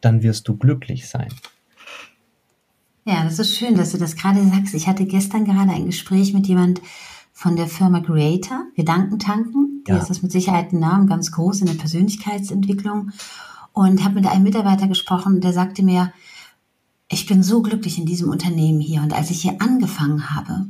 dann 0.00 0.22
wirst 0.22 0.48
du 0.48 0.56
glücklich 0.56 1.08
sein. 1.08 1.28
Ja, 3.04 3.24
das 3.24 3.38
ist 3.38 3.56
schön, 3.56 3.74
dass 3.74 3.92
du 3.92 3.98
das 3.98 4.14
gerade 4.14 4.44
sagst. 4.48 4.74
Ich 4.74 4.86
hatte 4.86 5.06
gestern 5.06 5.44
gerade 5.44 5.72
ein 5.72 5.86
Gespräch 5.86 6.32
mit 6.32 6.46
jemand 6.46 6.80
von 7.32 7.56
der 7.56 7.66
Firma 7.66 8.00
Creator, 8.00 8.64
Gedankentanken. 8.76 9.82
Die 9.86 9.90
ja. 9.90 9.98
ist 9.98 10.08
das 10.08 10.22
mit 10.22 10.30
Sicherheit 10.30 10.72
ein 10.72 10.78
Name, 10.78 11.06
ganz 11.06 11.32
groß 11.32 11.62
in 11.62 11.66
der 11.66 11.74
Persönlichkeitsentwicklung. 11.74 13.10
Und 13.72 14.04
habe 14.04 14.16
mit 14.16 14.26
einem 14.26 14.44
Mitarbeiter 14.44 14.86
gesprochen, 14.86 15.40
der 15.40 15.52
sagte 15.52 15.82
mir, 15.82 16.12
ich 17.08 17.26
bin 17.26 17.42
so 17.42 17.62
glücklich 17.62 17.98
in 17.98 18.06
diesem 18.06 18.30
Unternehmen 18.30 18.80
hier. 18.80 19.02
Und 19.02 19.12
als 19.12 19.30
ich 19.30 19.42
hier 19.42 19.56
angefangen 19.60 20.30
habe, 20.30 20.66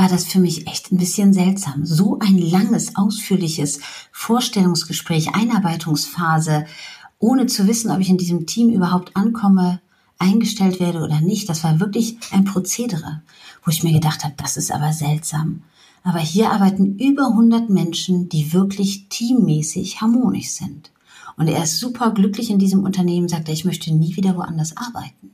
war 0.00 0.08
das 0.08 0.24
für 0.24 0.40
mich 0.40 0.66
echt 0.66 0.90
ein 0.90 0.96
bisschen 0.96 1.34
seltsam. 1.34 1.84
So 1.84 2.18
ein 2.20 2.38
langes, 2.38 2.96
ausführliches 2.96 3.80
Vorstellungsgespräch, 4.12 5.34
Einarbeitungsphase, 5.34 6.64
ohne 7.18 7.44
zu 7.44 7.68
wissen, 7.68 7.90
ob 7.90 8.00
ich 8.00 8.08
in 8.08 8.16
diesem 8.16 8.46
Team 8.46 8.70
überhaupt 8.70 9.14
ankomme, 9.14 9.82
eingestellt 10.18 10.80
werde 10.80 11.02
oder 11.02 11.20
nicht. 11.20 11.50
Das 11.50 11.64
war 11.64 11.80
wirklich 11.80 12.16
ein 12.30 12.44
Prozedere, 12.44 13.20
wo 13.62 13.70
ich 13.70 13.82
mir 13.82 13.92
gedacht 13.92 14.24
habe, 14.24 14.32
das 14.38 14.56
ist 14.56 14.72
aber 14.72 14.94
seltsam. 14.94 15.64
Aber 16.02 16.20
hier 16.20 16.50
arbeiten 16.50 16.98
über 16.98 17.26
100 17.26 17.68
Menschen, 17.68 18.30
die 18.30 18.54
wirklich 18.54 19.10
teammäßig 19.10 20.00
harmonisch 20.00 20.48
sind. 20.52 20.92
Und 21.36 21.48
er 21.48 21.62
ist 21.62 21.78
super 21.78 22.12
glücklich 22.12 22.48
in 22.48 22.58
diesem 22.58 22.84
Unternehmen, 22.84 23.28
sagt 23.28 23.48
er, 23.48 23.54
ich 23.54 23.66
möchte 23.66 23.92
nie 23.92 24.16
wieder 24.16 24.34
woanders 24.34 24.78
arbeiten. 24.78 25.32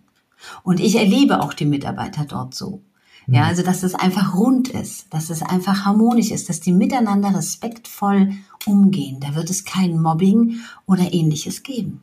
Und 0.65 0.81
ich 0.81 0.97
erlebe 0.97 1.41
auch 1.41 1.55
die 1.55 1.67
Mitarbeiter 1.67 2.25
dort 2.25 2.53
so. 2.53 2.83
Ja, 3.27 3.43
mhm. 3.43 3.49
also 3.49 3.63
dass 3.63 3.83
es 3.83 3.95
einfach 3.95 4.35
rund 4.35 4.69
ist, 4.69 5.13
dass 5.13 5.31
es 5.31 5.43
einfach 5.43 5.85
harmonisch 5.85 6.31
ist, 6.31 6.49
dass 6.49 6.61
die 6.61 6.73
miteinander 6.73 7.35
respektvoll 7.37 8.33
umgehen. 8.67 9.19
Da 9.21 9.35
wird 9.35 9.51
es 9.51 9.65
kein 9.65 10.01
Mobbing 10.01 10.61
oder 10.87 11.13
ähnliches 11.13 11.63
geben. 11.63 12.03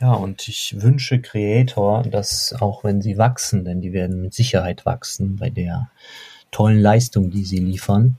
Ja, 0.00 0.12
und 0.12 0.48
ich 0.48 0.76
wünsche 0.78 1.20
Creator, 1.20 2.02
dass 2.02 2.54
auch 2.58 2.84
wenn 2.84 3.02
sie 3.02 3.18
wachsen, 3.18 3.64
denn 3.64 3.80
die 3.80 3.92
werden 3.92 4.22
mit 4.22 4.34
Sicherheit 4.34 4.86
wachsen 4.86 5.36
bei 5.36 5.50
der 5.50 5.90
tollen 6.50 6.80
Leistung, 6.80 7.30
die 7.30 7.44
sie 7.44 7.58
liefern. 7.58 8.16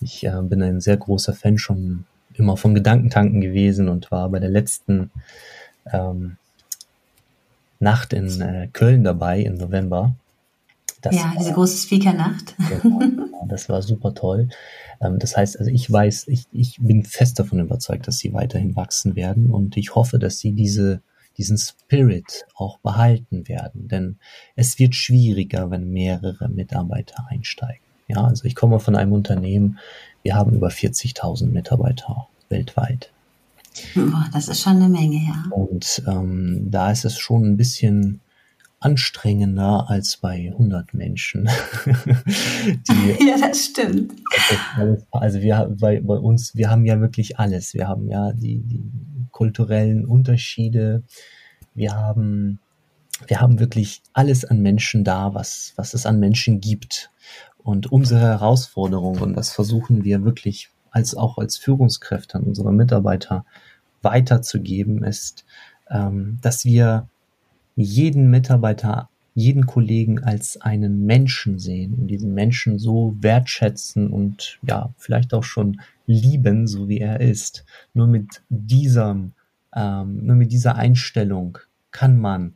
Ich 0.00 0.24
äh, 0.24 0.40
bin 0.42 0.62
ein 0.62 0.80
sehr 0.80 0.96
großer 0.96 1.34
Fan 1.34 1.58
schon 1.58 2.04
immer 2.34 2.56
von 2.56 2.74
Gedankentanken 2.74 3.40
gewesen 3.40 3.88
und 3.88 4.10
war 4.10 4.28
bei 4.30 4.38
der 4.38 4.48
letzten 4.48 5.10
ähm, 5.92 6.36
Nacht 7.80 8.12
in 8.12 8.40
äh, 8.40 8.68
Köln 8.72 9.04
dabei 9.04 9.40
im 9.40 9.56
November 9.56 10.14
Das 11.02 11.16
ja, 11.16 11.32
diese 11.38 11.52
große 11.52 11.78
Speaker-Nacht. 11.78 12.54
das 13.48 13.68
war 13.68 13.82
super 13.82 14.14
toll. 14.14 14.48
Ähm, 15.00 15.18
das 15.18 15.36
heißt, 15.36 15.58
also 15.58 15.70
ich 15.70 15.90
weiß, 15.90 16.28
ich, 16.28 16.46
ich 16.52 16.78
bin 16.80 17.04
fest 17.04 17.38
davon 17.38 17.58
überzeugt, 17.58 18.06
dass 18.06 18.18
sie 18.18 18.32
weiterhin 18.32 18.76
wachsen 18.76 19.16
werden 19.16 19.50
und 19.50 19.76
ich 19.76 19.94
hoffe, 19.94 20.18
dass 20.18 20.38
sie 20.38 20.52
diese, 20.52 21.00
diesen 21.38 21.56
Spirit 21.58 22.46
auch 22.54 22.78
behalten 22.78 23.48
werden, 23.48 23.88
denn 23.88 24.18
es 24.56 24.78
wird 24.78 24.94
schwieriger, 24.94 25.70
wenn 25.70 25.90
mehrere 25.90 26.48
Mitarbeiter 26.48 27.26
einsteigen. 27.28 27.82
Ja, 28.08 28.24
also 28.24 28.44
ich 28.44 28.54
komme 28.54 28.80
von 28.80 28.96
einem 28.96 29.12
Unternehmen, 29.12 29.78
wir 30.22 30.34
haben 30.34 30.54
über 30.54 30.68
40.000 30.68 31.46
Mitarbeiter 31.46 32.28
weltweit. 32.48 33.12
das 34.32 34.48
ist 34.48 34.60
schon 34.60 34.76
eine 34.76 34.88
Menge, 34.88 35.16
ja. 35.16 35.44
Und 35.50 36.02
ähm, 36.06 36.70
da 36.70 36.90
ist 36.90 37.04
es 37.04 37.18
schon 37.18 37.44
ein 37.44 37.56
bisschen 37.56 38.20
anstrengender 38.80 39.90
als 39.90 40.16
bei 40.16 40.50
100 40.52 40.94
Menschen. 40.94 41.48
Ja, 43.20 43.38
das 43.38 43.66
stimmt. 43.66 44.12
Also 45.10 45.40
wir 45.40 45.76
bei, 45.78 46.00
bei 46.00 46.16
uns, 46.16 46.54
wir 46.54 46.70
haben 46.70 46.86
ja 46.86 47.00
wirklich 47.00 47.38
alles. 47.38 47.74
Wir 47.74 47.86
haben 47.86 48.08
ja 48.08 48.32
die, 48.32 48.60
die 48.60 48.82
kulturellen 49.30 50.06
Unterschiede. 50.06 51.02
Wir 51.74 51.94
haben, 51.94 52.58
wir 53.26 53.40
haben 53.40 53.58
wirklich 53.60 54.02
alles 54.14 54.44
an 54.44 54.60
Menschen 54.60 55.04
da, 55.04 55.34
was, 55.34 55.74
was 55.76 55.94
es 55.94 56.06
an 56.06 56.18
Menschen 56.18 56.60
gibt. 56.60 57.10
Und 57.58 57.92
unsere 57.92 58.20
Herausforderung, 58.20 59.18
und 59.18 59.34
das 59.34 59.52
versuchen 59.52 60.04
wir 60.04 60.24
wirklich 60.24 60.70
als 60.90 61.14
auch 61.14 61.36
als 61.38 61.58
Führungskräfte 61.58 62.38
an 62.38 62.44
unsere 62.44 62.72
Mitarbeiter 62.72 63.44
weiterzugeben, 64.02 65.04
ist, 65.04 65.44
ähm, 65.90 66.38
dass 66.40 66.64
wir 66.64 67.08
jeden 67.76 68.30
Mitarbeiter, 68.30 69.08
jeden 69.34 69.66
Kollegen 69.66 70.22
als 70.22 70.60
einen 70.60 71.06
Menschen 71.06 71.58
sehen 71.58 71.94
und 71.94 72.08
diesen 72.08 72.34
Menschen 72.34 72.78
so 72.78 73.16
wertschätzen 73.20 74.10
und 74.10 74.58
ja, 74.62 74.90
vielleicht 74.98 75.32
auch 75.34 75.44
schon 75.44 75.80
lieben, 76.06 76.66
so 76.66 76.88
wie 76.88 76.98
er 76.98 77.20
ist. 77.20 77.64
Nur 77.94 78.06
mit 78.06 78.42
diesem, 78.48 79.32
ähm, 79.74 80.26
nur 80.26 80.36
mit 80.36 80.52
dieser 80.52 80.76
Einstellung 80.76 81.58
kann 81.92 82.18
man 82.18 82.54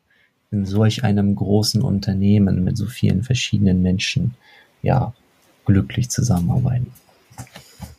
in 0.51 0.65
solch 0.67 1.05
einem 1.05 1.35
großen 1.35 1.83
Unternehmen 1.83 2.65
mit 2.65 2.77
so 2.77 2.87
vielen 2.87 3.23
verschiedenen 3.23 3.83
Menschen 3.83 4.35
ja 4.83 5.13
glücklich 5.65 6.11
zusammenarbeiten. 6.11 6.93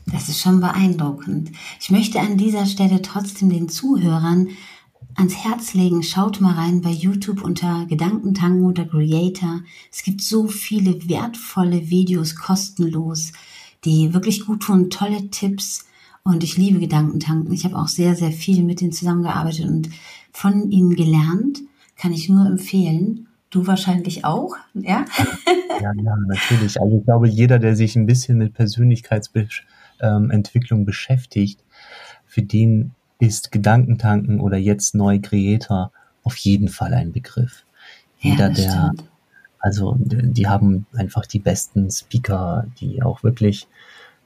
Das 0.07 0.29
ist 0.29 0.39
schon 0.39 0.59
beeindruckend. 0.61 1.51
Ich 1.81 1.89
möchte 1.89 2.19
an 2.19 2.37
dieser 2.37 2.65
Stelle 2.65 3.01
trotzdem 3.01 3.49
den 3.49 3.69
Zuhörern 3.69 4.49
ans 5.15 5.35
Herz 5.35 5.73
legen. 5.73 6.03
Schaut 6.03 6.41
mal 6.41 6.53
rein 6.53 6.81
bei 6.81 6.89
YouTube 6.89 7.43
unter 7.43 7.85
Gedankentanken 7.85 8.65
oder 8.65 8.85
Creator. 8.85 9.61
Es 9.91 10.03
gibt 10.03 10.21
so 10.21 10.47
viele 10.47 11.07
wertvolle 11.07 11.89
Videos 11.89 12.35
kostenlos, 12.35 13.31
die 13.83 14.13
wirklich 14.13 14.45
gut 14.45 14.63
tun, 14.63 14.89
tolle 14.89 15.29
Tipps. 15.29 15.85
Und 16.23 16.43
ich 16.43 16.57
liebe 16.57 16.79
Gedankentanken. 16.79 17.53
Ich 17.53 17.65
habe 17.65 17.77
auch 17.77 17.87
sehr, 17.87 18.15
sehr 18.15 18.31
viel 18.31 18.63
mit 18.63 18.81
ihnen 18.81 18.91
zusammengearbeitet 18.91 19.67
und 19.67 19.89
von 20.31 20.71
ihnen 20.71 20.95
gelernt. 20.95 21.61
Kann 21.95 22.11
ich 22.11 22.27
nur 22.27 22.45
empfehlen. 22.45 23.27
Du 23.51 23.67
wahrscheinlich 23.67 24.25
auch, 24.25 24.55
ja? 24.73 25.05
Ja, 25.81 25.93
ja, 25.93 26.15
natürlich. 26.27 26.81
Also 26.81 26.97
ich 26.97 27.05
glaube, 27.05 27.27
jeder, 27.27 27.59
der 27.59 27.75
sich 27.75 27.95
ein 27.95 28.05
bisschen 28.05 28.37
mit 28.37 28.53
Persönlichkeitsentwicklung 28.53 30.79
ähm, 30.79 30.85
beschäftigt, 30.85 31.63
für 32.25 32.41
den 32.41 32.91
ist 33.19 33.51
Gedankentanken 33.51 34.39
oder 34.39 34.57
jetzt 34.57 34.95
neu 34.95 35.19
Creator 35.19 35.91
auf 36.23 36.35
jeden 36.37 36.67
Fall 36.67 36.93
ein 36.93 37.11
Begriff. 37.11 37.65
Jeder, 38.19 38.49
der, 38.49 38.93
stimmt. 38.93 39.09
also 39.59 39.95
die 39.99 40.47
haben 40.47 40.85
einfach 40.95 41.25
die 41.25 41.39
besten 41.39 41.91
Speaker, 41.91 42.65
die 42.79 43.03
auch 43.03 43.23
wirklich 43.23 43.67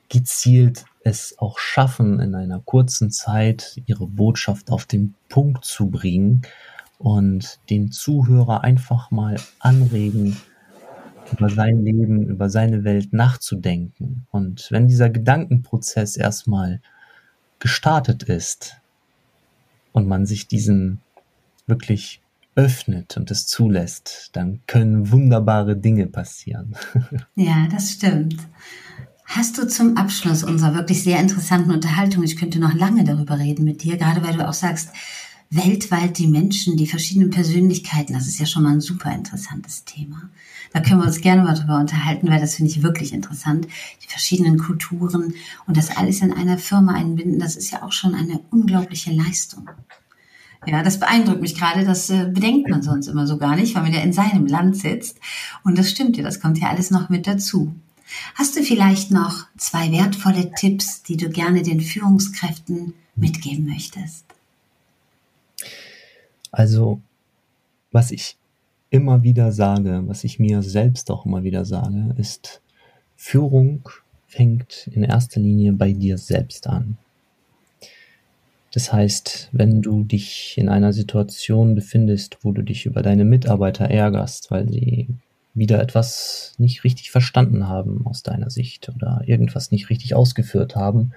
gezielt 0.09 0.85
es 1.03 1.35
auch 1.37 1.59
schaffen, 1.59 2.19
in 2.19 2.35
einer 2.35 2.59
kurzen 2.59 3.11
Zeit 3.11 3.81
ihre 3.85 4.07
Botschaft 4.07 4.71
auf 4.71 4.85
den 4.85 5.15
Punkt 5.29 5.65
zu 5.65 5.89
bringen 5.89 6.41
und 6.97 7.59
den 7.69 7.91
Zuhörer 7.91 8.63
einfach 8.63 9.11
mal 9.11 9.37
anregen, 9.59 10.37
über 11.31 11.49
sein 11.49 11.83
Leben, 11.83 12.27
über 12.27 12.49
seine 12.49 12.83
Welt 12.83 13.13
nachzudenken. 13.13 14.25
Und 14.31 14.67
wenn 14.71 14.87
dieser 14.87 15.09
Gedankenprozess 15.09 16.17
erstmal 16.17 16.81
gestartet 17.59 18.23
ist 18.23 18.77
und 19.91 20.07
man 20.07 20.25
sich 20.25 20.47
diesen 20.47 20.99
wirklich 21.67 22.21
öffnet 22.55 23.15
und 23.15 23.31
es 23.31 23.47
zulässt, 23.47 24.31
dann 24.33 24.59
können 24.67 25.11
wunderbare 25.11 25.77
Dinge 25.77 26.07
passieren. 26.07 26.75
Ja, 27.35 27.67
das 27.71 27.91
stimmt. 27.91 28.35
Hast 29.25 29.57
du 29.57 29.67
zum 29.67 29.95
Abschluss 29.95 30.43
unserer 30.43 30.73
wirklich 30.73 31.03
sehr 31.03 31.19
interessanten 31.19 31.71
Unterhaltung, 31.71 32.23
ich 32.23 32.35
könnte 32.35 32.59
noch 32.59 32.73
lange 32.73 33.03
darüber 33.03 33.37
reden 33.37 33.63
mit 33.63 33.83
dir, 33.83 33.95
gerade 33.95 34.23
weil 34.23 34.35
du 34.35 34.47
auch 34.47 34.53
sagst, 34.53 34.89
weltweit 35.51 36.17
die 36.17 36.27
Menschen, 36.27 36.77
die 36.77 36.85
verschiedenen 36.85 37.31
Persönlichkeiten, 37.31 38.13
das 38.13 38.27
ist 38.27 38.39
ja 38.39 38.45
schon 38.45 38.63
mal 38.63 38.73
ein 38.73 38.81
super 38.81 39.11
interessantes 39.13 39.83
Thema. 39.83 40.29
Da 40.73 40.79
können 40.79 40.99
wir 41.01 41.07
uns 41.07 41.21
gerne 41.21 41.43
mal 41.43 41.55
drüber 41.55 41.79
unterhalten, 41.79 42.29
weil 42.29 42.39
das 42.39 42.55
finde 42.55 42.71
ich 42.71 42.83
wirklich 42.83 43.13
interessant. 43.13 43.67
Die 44.03 44.07
verschiedenen 44.07 44.59
Kulturen 44.59 45.33
und 45.65 45.77
das 45.77 45.97
alles 45.97 46.21
in 46.21 46.31
einer 46.31 46.59
Firma 46.59 46.93
einbinden, 46.93 47.39
das 47.39 47.55
ist 47.55 47.71
ja 47.71 47.81
auch 47.81 47.91
schon 47.91 48.13
eine 48.13 48.39
unglaubliche 48.51 49.11
Leistung. 49.11 49.69
Ja, 50.67 50.83
das 50.83 50.99
beeindruckt 50.99 51.41
mich 51.41 51.55
gerade. 51.55 51.85
Das 51.85 52.09
äh, 52.09 52.25
bedenkt 52.25 52.69
man 52.69 52.81
sonst 52.81 53.07
immer 53.07 53.25
so 53.25 53.37
gar 53.37 53.55
nicht, 53.55 53.75
weil 53.75 53.83
man 53.83 53.93
ja 53.93 54.01
in 54.01 54.13
seinem 54.13 54.45
Land 54.45 54.75
sitzt. 54.77 55.17
Und 55.63 55.77
das 55.77 55.89
stimmt 55.89 56.17
ja, 56.17 56.23
das 56.23 56.41
kommt 56.41 56.59
ja 56.59 56.69
alles 56.69 56.91
noch 56.91 57.09
mit 57.09 57.27
dazu. 57.27 57.73
Hast 58.35 58.55
du 58.57 58.63
vielleicht 58.63 59.09
noch 59.09 59.45
zwei 59.57 59.91
wertvolle 59.91 60.51
Tipps, 60.51 61.01
die 61.03 61.15
du 61.15 61.29
gerne 61.29 61.63
den 61.63 61.79
Führungskräften 61.79 62.93
mitgeben 63.15 63.65
möchtest? 63.65 64.25
Also, 66.51 67.01
was 67.91 68.11
ich 68.11 68.37
immer 68.89 69.23
wieder 69.23 69.51
sage, 69.51 70.03
was 70.05 70.23
ich 70.23 70.39
mir 70.39 70.61
selbst 70.63 71.11
auch 71.11 71.25
immer 71.25 71.43
wieder 71.43 71.65
sage, 71.65 72.13
ist, 72.17 72.61
Führung 73.15 73.87
fängt 74.27 74.87
in 74.93 75.03
erster 75.03 75.39
Linie 75.39 75.73
bei 75.73 75.93
dir 75.93 76.17
selbst 76.17 76.67
an. 76.67 76.97
Das 78.71 78.93
heißt, 78.93 79.49
wenn 79.51 79.81
du 79.81 80.03
dich 80.03 80.55
in 80.57 80.69
einer 80.69 80.93
Situation 80.93 81.73
befindest, 81.73 82.37
wo 82.43 82.51
du 82.51 82.61
dich 82.61 82.85
über 82.85 83.01
deine 83.01 83.25
Mitarbeiter 83.25 83.85
ärgerst, 83.85 84.51
weil 84.51 84.69
sie 84.69 85.07
wieder 85.55 85.81
etwas 85.81 86.53
nicht 86.59 86.83
richtig 86.83 87.09
verstanden 87.09 87.67
haben 87.67 88.05
aus 88.05 88.21
deiner 88.21 88.51
Sicht 88.51 88.89
oder 88.89 89.23
irgendwas 89.25 89.71
nicht 89.71 89.89
richtig 89.89 90.13
ausgeführt 90.13 90.75
haben, 90.75 91.13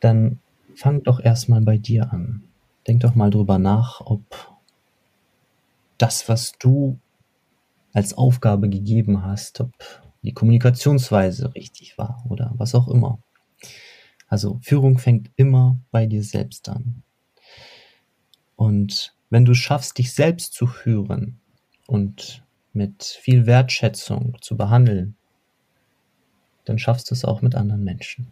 dann 0.00 0.38
fang 0.74 1.02
doch 1.02 1.20
erstmal 1.20 1.62
bei 1.62 1.78
dir 1.78 2.12
an. 2.12 2.42
Denk 2.86 3.00
doch 3.00 3.14
mal 3.14 3.30
drüber 3.30 3.58
nach, 3.58 4.00
ob 4.00 4.56
das, 5.98 6.28
was 6.28 6.52
du 6.58 6.98
als 7.92 8.14
Aufgabe 8.14 8.68
gegeben 8.68 9.22
hast, 9.22 9.60
ob 9.60 9.72
die 10.22 10.32
Kommunikationsweise 10.32 11.54
richtig 11.54 11.98
war 11.98 12.24
oder 12.28 12.52
was 12.56 12.74
auch 12.74 12.88
immer. 12.88 13.18
Also 14.28 14.58
Führung 14.62 14.98
fängt 14.98 15.30
immer 15.36 15.78
bei 15.90 16.06
dir 16.06 16.22
selbst 16.22 16.68
an. 16.68 17.02
Und 18.56 19.14
wenn 19.30 19.44
du 19.44 19.54
schaffst, 19.54 19.98
dich 19.98 20.12
selbst 20.12 20.52
zu 20.52 20.66
führen 20.66 21.40
und 21.86 22.42
mit 22.72 23.04
viel 23.04 23.46
Wertschätzung 23.46 24.36
zu 24.40 24.56
behandeln, 24.56 25.16
dann 26.64 26.78
schaffst 26.78 27.10
du 27.10 27.14
es 27.14 27.24
auch 27.24 27.42
mit 27.42 27.54
anderen 27.54 27.84
Menschen. 27.84 28.26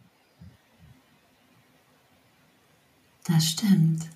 Das 3.26 3.44
stimmt. 3.46 4.13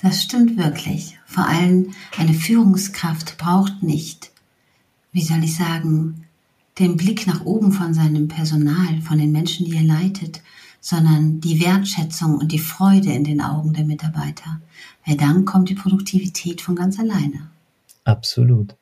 Das 0.00 0.22
stimmt 0.22 0.56
wirklich. 0.56 1.18
Vor 1.26 1.46
allem 1.46 1.92
eine 2.16 2.34
Führungskraft 2.34 3.36
braucht 3.36 3.82
nicht, 3.82 4.30
wie 5.12 5.22
soll 5.22 5.42
ich 5.42 5.56
sagen, 5.56 6.24
den 6.78 6.96
Blick 6.96 7.26
nach 7.26 7.44
oben 7.44 7.72
von 7.72 7.92
seinem 7.94 8.28
Personal, 8.28 9.00
von 9.02 9.18
den 9.18 9.32
Menschen, 9.32 9.66
die 9.66 9.76
er 9.76 9.82
leitet, 9.82 10.40
sondern 10.80 11.40
die 11.40 11.60
Wertschätzung 11.60 12.36
und 12.36 12.52
die 12.52 12.60
Freude 12.60 13.12
in 13.12 13.24
den 13.24 13.40
Augen 13.40 13.72
der 13.72 13.84
Mitarbeiter. 13.84 14.60
Weil 15.04 15.16
dann 15.16 15.44
kommt 15.44 15.68
die 15.68 15.74
Produktivität 15.74 16.60
von 16.60 16.76
ganz 16.76 16.98
alleine. 17.00 17.50
Absolut. 18.04 18.76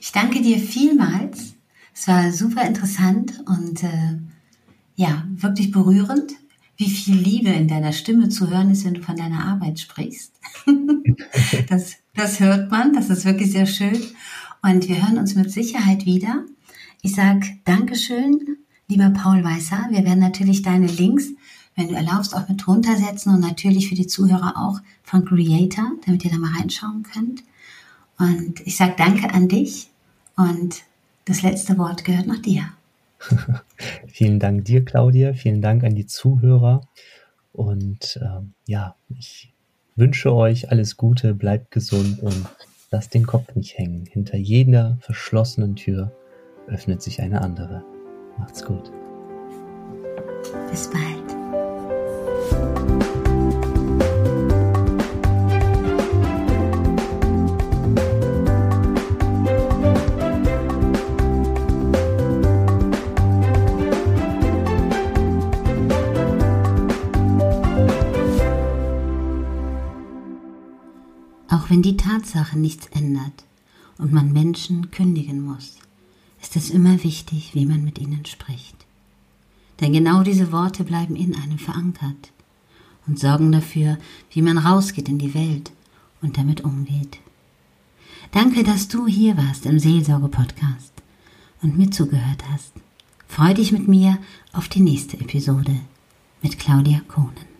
Ich 0.00 0.12
danke 0.12 0.40
dir 0.40 0.58
vielmals. 0.58 1.54
Es 1.94 2.08
war 2.08 2.32
super 2.32 2.66
interessant 2.66 3.44
und 3.46 3.84
äh, 3.84 4.18
ja, 4.96 5.26
wirklich 5.30 5.70
berührend 5.70 6.32
wie 6.82 6.90
viel 6.90 7.14
Liebe 7.14 7.50
in 7.50 7.68
deiner 7.68 7.92
Stimme 7.92 8.28
zu 8.28 8.50
hören 8.50 8.72
ist, 8.72 8.84
wenn 8.84 8.94
du 8.94 9.02
von 9.02 9.16
deiner 9.16 9.46
Arbeit 9.46 9.78
sprichst. 9.78 10.32
das, 11.68 11.94
das 12.14 12.40
hört 12.40 12.72
man, 12.72 12.92
das 12.92 13.08
ist 13.08 13.24
wirklich 13.24 13.52
sehr 13.52 13.66
schön. 13.66 14.02
Und 14.62 14.88
wir 14.88 15.00
hören 15.00 15.18
uns 15.18 15.36
mit 15.36 15.52
Sicherheit 15.52 16.06
wieder. 16.06 16.44
Ich 17.00 17.14
sage 17.14 17.46
Dankeschön, 17.64 18.58
lieber 18.88 19.10
Paul 19.10 19.44
Weißer. 19.44 19.88
Wir 19.90 20.04
werden 20.04 20.18
natürlich 20.18 20.62
deine 20.62 20.88
Links, 20.88 21.28
wenn 21.76 21.88
du 21.88 21.94
erlaubst, 21.94 22.34
auch 22.34 22.48
mit 22.48 22.66
runtersetzen 22.66 23.32
und 23.32 23.40
natürlich 23.40 23.88
für 23.88 23.94
die 23.94 24.08
Zuhörer 24.08 24.56
auch 24.56 24.80
von 25.04 25.24
Creator, 25.24 25.92
damit 26.04 26.24
ihr 26.24 26.32
da 26.32 26.38
mal 26.38 26.52
reinschauen 26.58 27.04
könnt. 27.04 27.44
Und 28.18 28.60
ich 28.66 28.76
sage 28.76 28.94
danke 28.96 29.32
an 29.32 29.48
dich 29.48 29.88
und 30.36 30.82
das 31.26 31.42
letzte 31.42 31.78
Wort 31.78 32.04
gehört 32.04 32.26
noch 32.26 32.42
dir. 32.42 32.72
vielen 34.08 34.38
Dank 34.38 34.64
dir, 34.64 34.84
Claudia. 34.84 35.32
Vielen 35.34 35.62
Dank 35.62 35.84
an 35.84 35.94
die 35.94 36.06
Zuhörer. 36.06 36.88
Und 37.52 38.18
ähm, 38.22 38.54
ja, 38.66 38.96
ich 39.18 39.52
wünsche 39.96 40.34
euch 40.34 40.70
alles 40.70 40.96
Gute, 40.96 41.34
bleibt 41.34 41.70
gesund 41.70 42.20
und 42.20 42.46
lasst 42.90 43.14
den 43.14 43.26
Kopf 43.26 43.54
nicht 43.54 43.78
hängen. 43.78 44.06
Hinter 44.06 44.36
jeder 44.36 44.98
verschlossenen 45.00 45.76
Tür 45.76 46.12
öffnet 46.66 47.02
sich 47.02 47.20
eine 47.20 47.42
andere. 47.42 47.84
Macht's 48.38 48.64
gut. 48.64 48.90
Bis 50.70 50.90
bald. 50.90 51.32
Wenn 71.72 71.80
die 71.80 71.96
Tatsache 71.96 72.58
nichts 72.58 72.86
ändert 72.88 73.46
und 73.96 74.12
man 74.12 74.30
Menschen 74.30 74.90
kündigen 74.90 75.40
muss, 75.40 75.78
ist 76.42 76.54
es 76.54 76.68
immer 76.68 77.02
wichtig, 77.02 77.54
wie 77.54 77.64
man 77.64 77.82
mit 77.82 77.98
ihnen 77.98 78.26
spricht. 78.26 78.76
Denn 79.80 79.94
genau 79.94 80.22
diese 80.22 80.52
Worte 80.52 80.84
bleiben 80.84 81.16
in 81.16 81.34
einem 81.34 81.58
verankert 81.58 82.30
und 83.06 83.18
sorgen 83.18 83.52
dafür, 83.52 83.96
wie 84.32 84.42
man 84.42 84.58
rausgeht 84.58 85.08
in 85.08 85.18
die 85.18 85.32
Welt 85.32 85.72
und 86.20 86.36
damit 86.36 86.60
umgeht. 86.60 87.20
Danke, 88.32 88.64
dass 88.64 88.88
du 88.88 89.06
hier 89.06 89.38
warst 89.38 89.64
im 89.64 89.78
Seelsorge-Podcast 89.78 90.92
und 91.62 91.78
mir 91.78 91.90
zugehört 91.90 92.44
hast. 92.50 92.74
Freu 93.28 93.54
dich 93.54 93.72
mit 93.72 93.88
mir 93.88 94.18
auf 94.52 94.68
die 94.68 94.80
nächste 94.80 95.18
Episode 95.18 95.80
mit 96.42 96.58
Claudia 96.58 97.00
Kohnen. 97.08 97.51